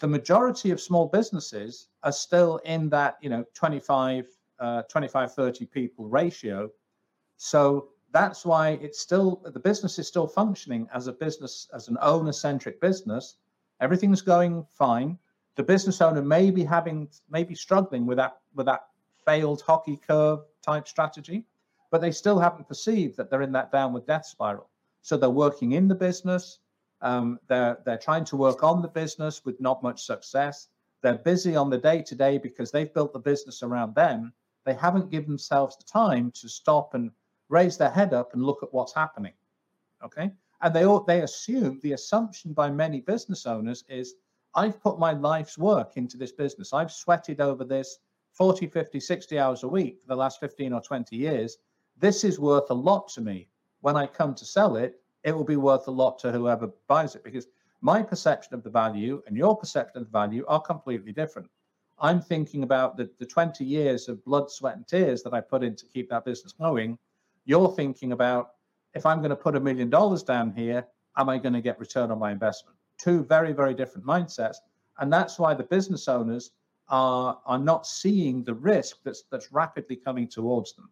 the 0.00 0.06
majority 0.06 0.70
of 0.70 0.80
small 0.80 1.06
businesses 1.06 1.88
are 2.02 2.12
still 2.12 2.56
in 2.64 2.88
that 2.90 3.16
you 3.20 3.30
know 3.30 3.44
25 3.54 4.26
uh, 4.60 4.82
25 4.82 5.34
30 5.34 5.66
people 5.66 6.08
ratio 6.08 6.70
so 7.36 7.88
that's 8.10 8.44
why 8.44 8.70
it's 8.82 8.98
still 8.98 9.42
the 9.52 9.60
business 9.60 9.98
is 9.98 10.08
still 10.08 10.26
functioning 10.26 10.88
as 10.92 11.06
a 11.06 11.12
business 11.12 11.68
as 11.74 11.88
an 11.88 11.96
owner 12.00 12.32
centric 12.32 12.80
business 12.80 13.36
everything's 13.80 14.22
going 14.22 14.64
fine 14.70 15.18
the 15.56 15.62
business 15.62 16.00
owner 16.00 16.22
may 16.22 16.50
be 16.50 16.64
having 16.64 17.08
maybe 17.30 17.54
struggling 17.54 18.06
with 18.06 18.16
that 18.16 18.38
with 18.54 18.66
that 18.66 18.86
failed 19.24 19.62
hockey 19.62 20.00
curve 20.06 20.40
type 20.62 20.88
strategy 20.88 21.44
but 21.90 22.00
they 22.00 22.10
still 22.10 22.38
haven't 22.38 22.68
perceived 22.68 23.16
that 23.16 23.30
they're 23.30 23.42
in 23.42 23.52
that 23.52 23.70
downward 23.72 24.06
death 24.06 24.26
spiral 24.26 24.68
so 25.02 25.16
they're 25.16 25.30
working 25.30 25.72
in 25.72 25.88
the 25.88 25.94
business 25.94 26.58
um, 27.00 27.38
they're 27.48 27.78
they're 27.84 27.98
trying 27.98 28.24
to 28.26 28.36
work 28.36 28.62
on 28.62 28.82
the 28.82 28.88
business 28.88 29.44
with 29.44 29.60
not 29.60 29.82
much 29.82 30.02
success. 30.04 30.68
They're 31.00 31.18
busy 31.18 31.54
on 31.54 31.70
the 31.70 31.78
day 31.78 32.02
to 32.02 32.14
day 32.14 32.38
because 32.38 32.70
they've 32.70 32.92
built 32.92 33.12
the 33.12 33.20
business 33.20 33.62
around 33.62 33.94
them. 33.94 34.32
They 34.68 34.74
haven't 34.74 35.08
given 35.08 35.30
themselves 35.30 35.78
the 35.78 35.84
time 35.84 36.30
to 36.32 36.46
stop 36.46 36.92
and 36.92 37.10
raise 37.48 37.78
their 37.78 37.88
head 37.88 38.12
up 38.12 38.34
and 38.34 38.44
look 38.44 38.62
at 38.62 38.70
what's 38.74 38.92
happening. 38.92 39.32
Okay, 40.04 40.30
and 40.60 40.74
they 40.74 40.84
all 40.84 41.00
they 41.00 41.22
assume 41.22 41.80
the 41.82 41.92
assumption 41.92 42.52
by 42.52 42.68
many 42.68 43.00
business 43.00 43.46
owners 43.46 43.82
is 43.88 44.16
I've 44.54 44.78
put 44.82 44.98
my 44.98 45.12
life's 45.12 45.56
work 45.56 45.96
into 45.96 46.18
this 46.18 46.32
business. 46.32 46.74
I've 46.74 46.92
sweated 46.92 47.40
over 47.40 47.64
this 47.64 48.00
40, 48.32 48.66
50, 48.66 49.00
60 49.00 49.38
hours 49.38 49.62
a 49.62 49.68
week 49.68 50.02
for 50.02 50.08
the 50.08 50.16
last 50.16 50.38
15 50.38 50.74
or 50.74 50.82
20 50.82 51.16
years. 51.16 51.56
This 51.96 52.22
is 52.22 52.38
worth 52.38 52.68
a 52.68 52.74
lot 52.74 53.08
to 53.14 53.22
me. 53.22 53.48
When 53.80 53.96
I 53.96 54.06
come 54.06 54.34
to 54.34 54.44
sell 54.44 54.76
it, 54.76 55.00
it 55.24 55.34
will 55.34 55.44
be 55.44 55.56
worth 55.56 55.88
a 55.88 55.92
lot 55.92 56.18
to 56.18 56.30
whoever 56.30 56.68
buys 56.88 57.14
it 57.14 57.24
because 57.24 57.46
my 57.80 58.02
perception 58.02 58.52
of 58.52 58.62
the 58.62 58.70
value 58.70 59.22
and 59.26 59.34
your 59.34 59.56
perception 59.56 60.02
of 60.02 60.04
the 60.04 60.12
value 60.12 60.44
are 60.46 60.60
completely 60.60 61.12
different. 61.12 61.48
I'm 62.00 62.20
thinking 62.20 62.62
about 62.62 62.96
the, 62.96 63.10
the 63.18 63.26
20 63.26 63.64
years 63.64 64.08
of 64.08 64.24
blood, 64.24 64.50
sweat, 64.50 64.76
and 64.76 64.86
tears 64.86 65.22
that 65.22 65.34
I 65.34 65.40
put 65.40 65.62
in 65.62 65.74
to 65.76 65.86
keep 65.86 66.08
that 66.10 66.24
business 66.24 66.52
going. 66.52 66.98
You're 67.44 67.72
thinking 67.72 68.12
about 68.12 68.52
if 68.94 69.04
I'm 69.04 69.18
going 69.18 69.30
to 69.30 69.36
put 69.36 69.56
a 69.56 69.60
million 69.60 69.90
dollars 69.90 70.22
down 70.22 70.52
here, 70.52 70.86
am 71.16 71.28
I 71.28 71.38
going 71.38 71.54
to 71.54 71.60
get 71.60 71.78
return 71.78 72.10
on 72.10 72.18
my 72.18 72.30
investment? 72.30 72.76
Two 72.98 73.24
very, 73.24 73.52
very 73.52 73.74
different 73.74 74.06
mindsets. 74.06 74.56
And 74.98 75.12
that's 75.12 75.38
why 75.38 75.54
the 75.54 75.62
business 75.62 76.08
owners 76.08 76.52
are, 76.88 77.38
are 77.46 77.58
not 77.58 77.86
seeing 77.86 78.44
the 78.44 78.54
risk 78.54 78.98
that's, 79.04 79.24
that's 79.30 79.52
rapidly 79.52 79.96
coming 79.96 80.28
towards 80.28 80.74
them. 80.74 80.88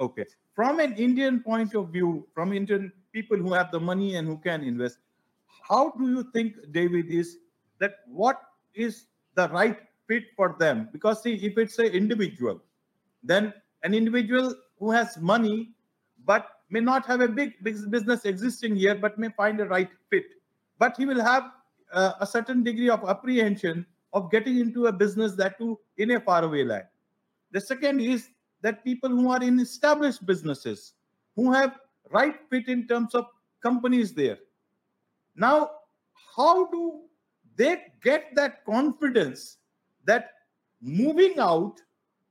Okay. 0.00 0.24
From 0.54 0.80
an 0.80 0.94
Indian 0.94 1.40
point 1.40 1.74
of 1.74 1.88
view, 1.90 2.26
from 2.34 2.52
Indian 2.52 2.92
people 3.12 3.36
who 3.36 3.52
have 3.52 3.70
the 3.70 3.80
money 3.80 4.16
and 4.16 4.26
who 4.26 4.38
can 4.38 4.62
invest. 4.62 4.98
How 5.68 5.92
do 5.96 6.10
you 6.10 6.24
think, 6.32 6.54
David, 6.72 7.10
is 7.10 7.38
that 7.78 8.00
what 8.06 8.40
is 8.74 9.04
the 9.34 9.48
right 9.48 9.78
fit 10.08 10.24
for 10.36 10.56
them? 10.58 10.88
Because 10.92 11.22
see, 11.22 11.34
if 11.34 11.58
it's 11.58 11.78
an 11.78 11.86
individual, 11.86 12.60
then 13.22 13.52
an 13.82 13.94
individual 13.94 14.54
who 14.78 14.90
has 14.90 15.16
money 15.18 15.70
but 16.24 16.46
may 16.70 16.80
not 16.80 17.04
have 17.06 17.20
a 17.20 17.28
big 17.28 17.62
business 17.62 18.24
existing 18.24 18.76
here, 18.76 18.94
but 18.94 19.18
may 19.18 19.28
find 19.36 19.60
a 19.60 19.66
right 19.66 19.90
fit. 20.10 20.24
But 20.78 20.96
he 20.96 21.04
will 21.04 21.22
have 21.22 21.50
uh, 21.92 22.12
a 22.20 22.26
certain 22.26 22.62
degree 22.62 22.88
of 22.88 23.08
apprehension 23.08 23.84
of 24.12 24.30
getting 24.30 24.58
into 24.58 24.86
a 24.86 24.92
business 24.92 25.34
that 25.36 25.58
too 25.58 25.78
in 25.98 26.12
a 26.12 26.20
faraway 26.20 26.64
land. 26.64 26.84
The 27.50 27.60
second 27.60 28.00
is 28.00 28.28
that 28.62 28.84
people 28.84 29.10
who 29.10 29.30
are 29.30 29.42
in 29.42 29.60
established 29.60 30.24
businesses, 30.24 30.94
who 31.36 31.52
have 31.52 31.78
right 32.10 32.36
fit 32.50 32.68
in 32.68 32.86
terms 32.86 33.14
of 33.14 33.26
companies 33.62 34.12
there. 34.12 34.38
Now, 35.36 35.70
how 36.36 36.66
do 36.70 37.02
they 37.56 37.82
get 38.02 38.34
that 38.34 38.64
confidence 38.64 39.58
that 40.04 40.30
moving 40.80 41.38
out 41.38 41.80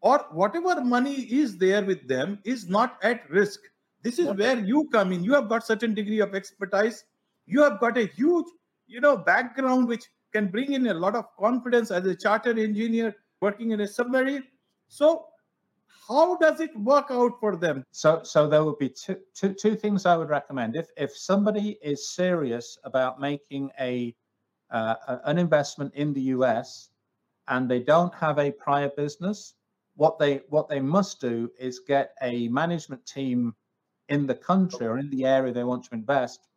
or 0.01 0.25
whatever 0.31 0.83
money 0.83 1.13
is 1.13 1.57
there 1.57 1.83
with 1.83 2.07
them 2.07 2.39
is 2.43 2.67
not 2.67 2.97
at 3.03 3.29
risk? 3.29 3.59
This 4.01 4.17
is 4.17 4.27
where 4.33 4.57
you 4.57 4.89
come 4.91 5.11
in. 5.11 5.23
You 5.23 5.33
have 5.33 5.47
got 5.47 5.65
certain 5.65 5.93
degree 5.93 6.19
of 6.19 6.33
expertise. 6.33 7.03
You 7.45 7.61
have 7.61 7.79
got 7.79 7.97
a 7.97 8.07
huge, 8.07 8.47
you 8.87 8.99
know, 8.99 9.15
background 9.15 9.87
which 9.87 10.05
can 10.33 10.47
bring 10.47 10.73
in 10.73 10.87
a 10.87 10.93
lot 10.93 11.15
of 11.15 11.25
confidence 11.37 11.91
as 11.91 12.05
a 12.05 12.15
charter 12.15 12.57
engineer 12.57 13.15
working 13.41 13.71
in 13.71 13.81
a 13.81 13.87
submarine. 13.87 14.43
So 14.87 15.27
how 16.07 16.35
does 16.37 16.59
it 16.59 16.75
work 16.77 17.07
out 17.09 17.39
for 17.39 17.55
them? 17.55 17.85
So, 17.91 18.21
so 18.23 18.47
there 18.47 18.63
would 18.63 18.79
be 18.79 18.89
two, 18.89 19.17
two, 19.33 19.53
two 19.53 19.75
things 19.75 20.05
I 20.05 20.17
would 20.17 20.29
recommend. 20.29 20.75
If 20.75 20.89
if 20.97 21.15
somebody 21.15 21.77
is 21.81 22.09
serious 22.09 22.77
about 22.83 23.19
making 23.19 23.71
a 23.79 24.15
uh, 24.71 24.95
an 25.25 25.37
investment 25.37 25.93
in 25.95 26.13
the 26.13 26.21
US 26.35 26.89
and 27.47 27.69
they 27.69 27.79
don't 27.79 28.13
have 28.13 28.39
a 28.39 28.51
prior 28.51 28.89
business, 28.89 29.55
what 29.95 30.17
they 30.17 30.41
what 30.49 30.69
they 30.69 30.79
must 30.79 31.19
do 31.19 31.51
is 31.59 31.79
get 31.79 32.15
a 32.21 32.47
management 32.49 33.05
team 33.05 33.53
in 34.09 34.25
the 34.27 34.35
country 34.35 34.87
or 34.87 34.97
in 34.97 35.09
the 35.09 35.25
area 35.25 35.51
they 35.53 35.63
want 35.63 35.83
to 35.85 35.93
invest, 35.93 36.47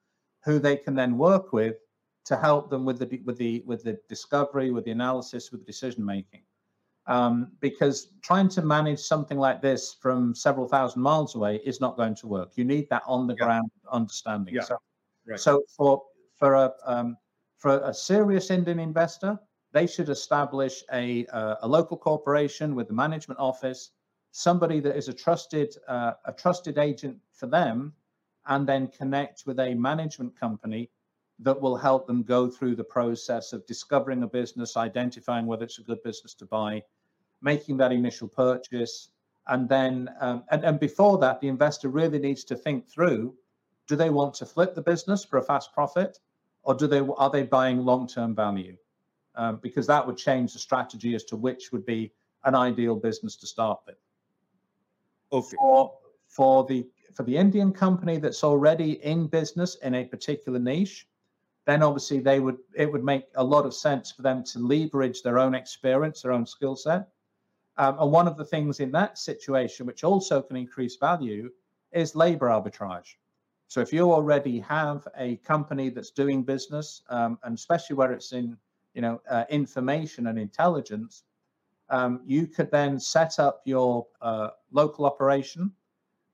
who 0.45 0.59
they 0.59 0.77
can 0.77 0.95
then 0.95 1.19
work 1.19 1.53
with 1.53 1.77
to 2.25 2.37
help 2.37 2.71
them 2.71 2.85
with 2.85 2.99
the 2.99 3.21
with 3.25 3.37
the 3.39 3.63
with 3.67 3.83
the 3.83 3.99
discovery, 4.09 4.71
with 4.71 4.85
the 4.85 4.91
analysis, 4.91 5.51
with 5.51 5.61
the 5.61 5.67
decision 5.67 6.05
making. 6.05 6.43
um, 7.07 7.53
because 7.61 8.09
trying 8.23 8.49
to 8.49 8.63
manage 8.63 8.99
something 9.01 9.39
like 9.39 9.61
this 9.61 9.95
from 10.01 10.35
several 10.35 10.67
thousand 10.67 11.03
miles 11.03 11.35
away 11.35 11.57
is 11.65 11.81
not 11.81 11.97
going 11.97 12.15
to 12.17 12.27
work. 12.27 12.53
You 12.57 12.65
need 12.65 12.89
that 12.91 13.03
on 13.07 13.27
the 13.27 13.35
yeah. 13.39 13.45
ground 13.45 13.71
understanding. 13.91 14.55
Yeah. 14.55 14.63
So, 14.63 14.79
right. 15.27 15.41
so 15.41 15.63
for 15.77 16.03
for 16.39 16.55
a 16.55 16.73
um, 16.87 17.17
for 17.65 17.79
a 17.79 17.95
serious 17.95 18.51
Indian 18.51 18.79
investor, 18.79 19.39
they 19.73 19.87
should 19.87 20.11
establish 20.11 20.85
a 20.93 21.25
uh, 21.29 21.55
a 21.63 21.67
local 21.77 21.97
corporation 21.97 22.75
with 22.75 22.91
a 22.91 22.93
management 22.93 23.41
office, 23.41 23.93
somebody 24.33 24.81
that 24.81 24.95
is 24.95 25.09
a 25.09 25.15
trusted 25.15 25.75
uh, 25.89 26.13
a 26.27 26.33
trusted 26.35 26.77
agent 26.77 27.17
for 27.33 27.47
them, 27.47 27.95
and 28.49 28.69
then 28.69 28.87
connect 28.89 29.47
with 29.47 29.59
a 29.61 29.73
management 29.73 30.39
company 30.39 30.91
that 31.39 31.59
will 31.59 31.75
help 31.75 32.07
them 32.07 32.23
go 32.23 32.51
through 32.51 32.77
the 32.77 32.91
process 32.99 33.55
of 33.55 33.65
discovering 33.65 34.23
a 34.25 34.29
business, 34.41 34.77
identifying 34.77 35.47
whether 35.47 35.65
it's 35.65 35.79
a 35.79 35.89
good 35.91 36.03
business 36.03 36.35
to 36.35 36.45
buy, 36.45 36.83
making 37.41 37.79
that 37.79 37.93
initial 37.93 38.29
purchase. 38.29 39.09
And 39.47 39.67
then, 39.71 40.11
um, 40.21 40.45
and, 40.51 40.63
and 40.67 40.79
before 40.79 41.17
that, 41.25 41.41
the 41.41 41.49
investor 41.49 41.89
really 41.89 42.19
needs 42.19 42.45
to 42.45 42.57
think 42.57 42.87
through 42.87 43.35
do 43.87 43.97
they 43.97 44.11
want 44.11 44.35
to 44.35 44.45
flip 44.45 44.75
the 44.75 44.83
business 44.83 45.25
for 45.25 45.39
a 45.39 45.43
fast 45.43 45.73
profit 45.73 46.19
or 46.65 46.75
do 46.75 46.87
they 46.87 47.01
are 47.01 47.31
they 47.31 47.43
buying 47.43 47.79
long-term 47.85 48.35
value? 48.35 48.77
Um, 49.37 49.59
because 49.63 49.87
that 49.87 50.07
would 50.07 50.17
change 50.17 50.53
the 50.53 50.59
strategy 50.59 51.15
as 51.15 51.25
to 51.25 51.37
which 51.37 51.73
would 51.73 51.85
be 51.85 52.13
an 52.45 52.55
ideal 52.55 52.95
business 52.95 53.37
to 53.37 53.47
start 53.47 53.81
with. 53.87 53.97
Okay. 55.33 55.57
For, 55.59 55.93
for 56.29 56.65
the 56.65 56.87
for 57.13 57.23
the 57.23 57.37
Indian 57.37 57.73
company 57.73 58.19
that's 58.19 58.43
already 58.43 58.93
in 59.05 59.27
business 59.27 59.77
in 59.77 59.95
a 59.95 60.05
particular 60.05 60.59
niche, 60.59 61.07
then 61.65 61.83
obviously 61.83 62.21
they 62.21 62.41
would 62.41 62.59
it 62.75 62.91
would 62.91 63.05
make 63.05 63.25
a 63.37 63.45
lot 63.45 63.67
of 63.67 63.75
sense 63.75 64.11
for 64.11 64.23
them 64.23 64.45
to 64.45 64.59
leverage 64.59 65.23
their 65.23 65.39
own 65.39 65.55
experience, 65.55 66.23
their 66.23 66.33
own 66.33 66.47
skill 66.47 66.77
set. 66.77 67.09
Um, 67.77 67.97
and 67.99 68.13
one 68.13 68.29
of 68.29 68.37
the 68.37 68.45
things 68.45 68.79
in 68.81 68.93
that 68.93 69.19
situation, 69.19 69.87
which 69.87 70.05
also 70.05 70.41
can 70.41 70.57
increase 70.57 70.97
value, 70.97 71.51
is 71.93 72.15
labor 72.15 72.47
arbitrage. 72.47 73.17
So 73.69 73.81
if 73.81 73.93
you 73.93 74.13
already 74.13 74.61
have 74.61 75.07
a 75.17 75.37
company 75.37 75.89
that's 75.89 76.11
doing 76.11 76.43
business, 76.43 77.03
um, 77.09 77.39
and 77.43 77.57
especially 77.57 77.97
where 77.97 78.13
it's 78.13 78.33
in 78.33 78.57
you 78.95 79.03
know 79.03 79.21
uh, 79.29 79.45
information 79.51 80.29
and 80.29 80.39
intelligence, 80.39 81.25
um, 81.91 82.21
you 82.25 82.47
could 82.47 82.71
then 82.71 82.99
set 82.99 83.39
up 83.39 83.63
your 83.65 84.07
uh, 84.21 84.51
local 84.71 85.07
operation, 85.07 85.73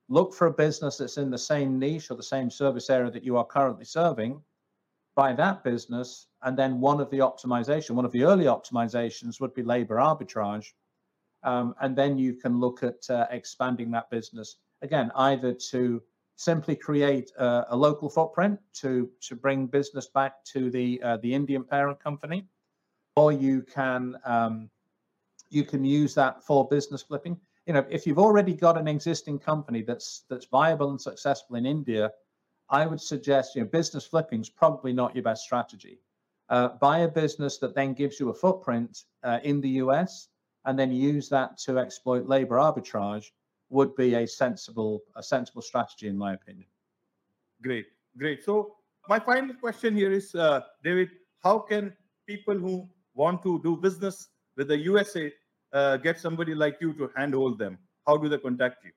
look 0.09 0.35
for 0.35 0.47
a 0.49 0.53
business 0.53 0.97
that's 0.97 1.17
in 1.17 1.31
the 1.31 1.39
same 1.39 1.79
niche 1.79 2.11
or 2.11 2.17
the 2.17 2.23
same 2.23 2.51
service 2.51 2.91
area 2.91 3.11
that 3.11 3.25
you 3.25 3.37
are 3.37 3.45
currently 3.45 3.85
serving, 3.85 4.43
by 5.15 5.33
that 5.35 5.63
business. 5.65 6.29
And 6.43 6.57
then 6.57 6.81
one 6.81 7.01
of 7.01 7.11
the 7.11 7.19
optimization, 7.19 7.91
one 7.91 8.05
of 8.05 8.13
the 8.13 8.25
early 8.25 8.47
optimizations 8.47 9.41
would 9.41 9.55
be 9.55 9.63
labor 9.63 9.97
arbitrage. 9.97 10.73
Um, 11.43 11.75
and 11.81 11.97
then 11.97 12.19
you 12.19 12.35
can 12.35 12.61
look 12.61 12.83
at 12.83 13.09
uh, 13.09 13.27
expanding 13.31 13.91
that 13.93 14.11
business 14.11 14.57
again, 14.83 15.11
either 15.15 15.53
to 15.71 16.03
simply 16.41 16.75
create 16.75 17.31
a, 17.37 17.67
a, 17.69 17.77
local 17.77 18.09
footprint 18.09 18.59
to 18.73 19.11
to 19.21 19.37
bring 19.37 19.67
business 19.67 20.07
back 20.09 20.43
to 20.43 20.71
the 20.71 21.01
uh, 21.03 21.19
the 21.19 21.35
Indian 21.35 21.63
parent 21.63 22.03
company, 22.03 22.47
or 23.15 23.31
you 23.31 23.61
can 23.61 24.17
um, 24.25 24.71
you 25.51 25.65
can 25.65 25.85
use 25.85 26.15
that 26.15 26.43
for 26.43 26.67
business 26.67 27.03
flipping. 27.03 27.39
You 27.67 27.75
know, 27.75 27.85
if 27.91 28.07
you've 28.07 28.19
already 28.19 28.55
got 28.55 28.79
an 28.79 28.89
existing 28.89 29.39
company 29.39 29.83
that's 29.83 30.25
that's 30.31 30.47
viable 30.47 30.89
and 30.89 31.01
successful 31.01 31.57
in 31.57 31.67
India, 31.67 32.11
I 32.71 32.87
would 32.87 33.03
suggest, 33.03 33.55
you 33.55 33.61
know, 33.61 33.69
business 33.69 34.07
flipping 34.07 34.41
is 34.41 34.49
probably 34.49 34.95
not 34.95 35.15
your 35.15 35.25
best 35.25 35.43
strategy. 35.43 36.01
Uh, 36.49 36.69
buy 36.81 37.01
a 37.01 37.09
business 37.09 37.59
that 37.59 37.75
then 37.75 37.93
gives 37.93 38.19
you 38.19 38.31
a 38.31 38.35
footprint 38.35 39.05
uh, 39.23 39.41
in 39.45 39.61
the 39.61 39.69
US 39.85 40.29
and 40.65 40.79
then 40.79 40.91
use 40.91 41.29
that 41.29 41.59
to 41.59 41.79
exploit 41.79 42.27
labor 42.27 42.57
arbitrage 42.57 43.27
would 43.71 43.95
be 43.97 44.15
a 44.15 44.27
sensible 44.27 45.03
a 45.17 45.23
sensible 45.23 45.63
strategy 45.63 46.09
in 46.09 46.17
my 46.17 46.35
opinion. 46.35 46.67
Great, 47.63 47.87
great. 48.19 48.45
So 48.45 48.77
my 49.09 49.19
final 49.19 49.55
question 49.55 49.95
here 49.95 50.13
is, 50.13 50.35
uh, 50.35 50.61
David, 50.85 51.11
how 51.43 51.59
can 51.59 51.93
people 52.27 52.55
who 52.55 52.89
want 53.15 53.43
to 53.43 53.61
do 53.63 53.77
business 53.77 54.29
with 54.57 54.69
the 54.69 54.79
USA 54.79 55.33
uh, 55.73 55.97
get 55.97 56.19
somebody 56.19 56.55
like 56.55 56.79
you 56.81 56.93
to 56.95 57.11
handhold 57.17 57.59
them? 57.59 57.79
How 58.07 58.17
do 58.17 58.29
they 58.29 58.39
contact 58.39 58.85
you? 58.85 58.93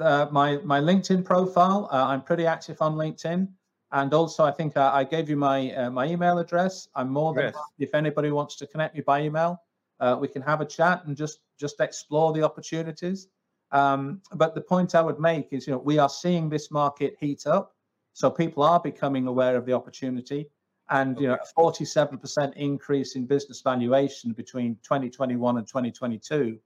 uh, 0.00 0.26
my 0.30 0.58
my 0.58 0.80
LinkedIn 0.80 1.24
profile. 1.24 1.88
Uh, 1.92 2.06
I'm 2.06 2.22
pretty 2.22 2.46
active 2.46 2.80
on 2.80 2.94
LinkedIn, 2.94 3.48
and 3.92 4.14
also 4.14 4.44
I 4.44 4.50
think 4.50 4.76
I, 4.76 5.00
I 5.00 5.04
gave 5.04 5.28
you 5.28 5.36
my 5.36 5.72
uh, 5.74 5.90
my 5.90 6.06
email 6.06 6.38
address. 6.38 6.88
I'm 6.94 7.10
more 7.10 7.34
than 7.34 7.44
yes. 7.44 7.56
if 7.78 7.94
anybody 7.94 8.30
wants 8.30 8.56
to 8.56 8.66
connect 8.66 8.94
me 8.94 9.02
by 9.02 9.22
email, 9.22 9.62
uh, 10.00 10.16
we 10.20 10.28
can 10.28 10.42
have 10.42 10.60
a 10.60 10.64
chat 10.66 11.04
and 11.06 11.16
just 11.16 11.40
just 11.58 11.80
explore 11.80 12.32
the 12.32 12.42
opportunities. 12.42 13.28
Um, 13.72 14.20
but 14.34 14.54
the 14.54 14.60
point 14.60 14.94
I 14.94 15.00
would 15.00 15.20
make 15.20 15.48
is, 15.52 15.66
you 15.66 15.72
know, 15.72 15.78
we 15.78 15.98
are 15.98 16.08
seeing 16.08 16.48
this 16.48 16.70
market 16.70 17.16
heat 17.20 17.46
up, 17.46 17.74
so 18.12 18.30
people 18.30 18.62
are 18.62 18.80
becoming 18.80 19.26
aware 19.26 19.56
of 19.56 19.66
the 19.66 19.72
opportunity. 19.72 20.48
And 20.90 21.16
okay. 21.16 21.22
you 21.22 21.28
know, 21.28 21.36
a 21.36 21.60
47% 21.60 22.56
increase 22.56 23.14
in 23.14 23.24
business 23.26 23.60
valuation 23.60 24.32
between 24.32 24.74
2021 24.82 25.58
and 25.58 25.66
2022 25.66 26.58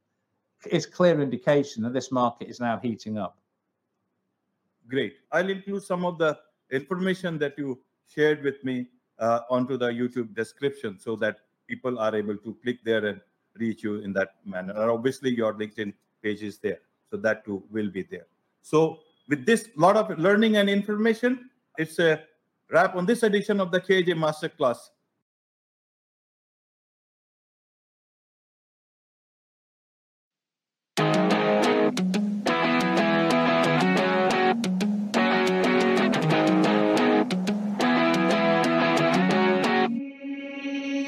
is 0.71 0.87
clear 0.87 1.21
indication 1.21 1.83
that 1.83 1.93
this 1.93 2.11
market 2.11 2.49
is 2.49 2.59
now 2.59 2.79
heating 2.79 3.19
up. 3.19 3.37
Great. 4.89 5.17
I'll 5.31 5.49
include 5.49 5.83
some 5.83 6.07
of 6.07 6.19
the 6.19 6.39
information 6.71 7.39
that 7.39 7.59
you 7.59 7.81
shared 8.07 8.43
with 8.43 8.63
me 8.65 8.89
uh, 9.19 9.41
onto 9.51 9.77
the 9.77 9.89
YouTube 9.89 10.35
description 10.35 10.99
so 10.99 11.17
that 11.17 11.39
people 11.69 11.99
are 11.99 12.15
able 12.15 12.37
to 12.37 12.57
click 12.63 12.79
there 12.85 13.05
and 13.07 13.21
reach 13.57 13.83
you 13.83 13.97
in 13.97 14.13
that 14.15 14.37
manner. 14.45 14.73
And 14.73 14.91
obviously, 14.91 15.35
your 15.35 15.55
LinkedIn 15.55 15.95
page 16.23 16.43
is 16.43 16.59
there, 16.59 16.81
so 17.11 17.17
that 17.19 17.45
too 17.45 17.63
will 17.71 17.91
be 17.91 18.03
there. 18.03 18.27
So, 18.63 19.01
with 19.29 19.47
this 19.47 19.69
lot 19.77 19.97
of 19.97 20.19
learning 20.19 20.57
and 20.57 20.69
information, 20.69 21.49
it's 21.79 21.99
a 21.99 22.23
wrap 22.71 22.95
on 22.95 23.07
this 23.07 23.23
edition 23.23 23.61
of 23.61 23.71
the 23.71 23.81
KJ 23.81 24.09
Masterclass. 24.09 24.77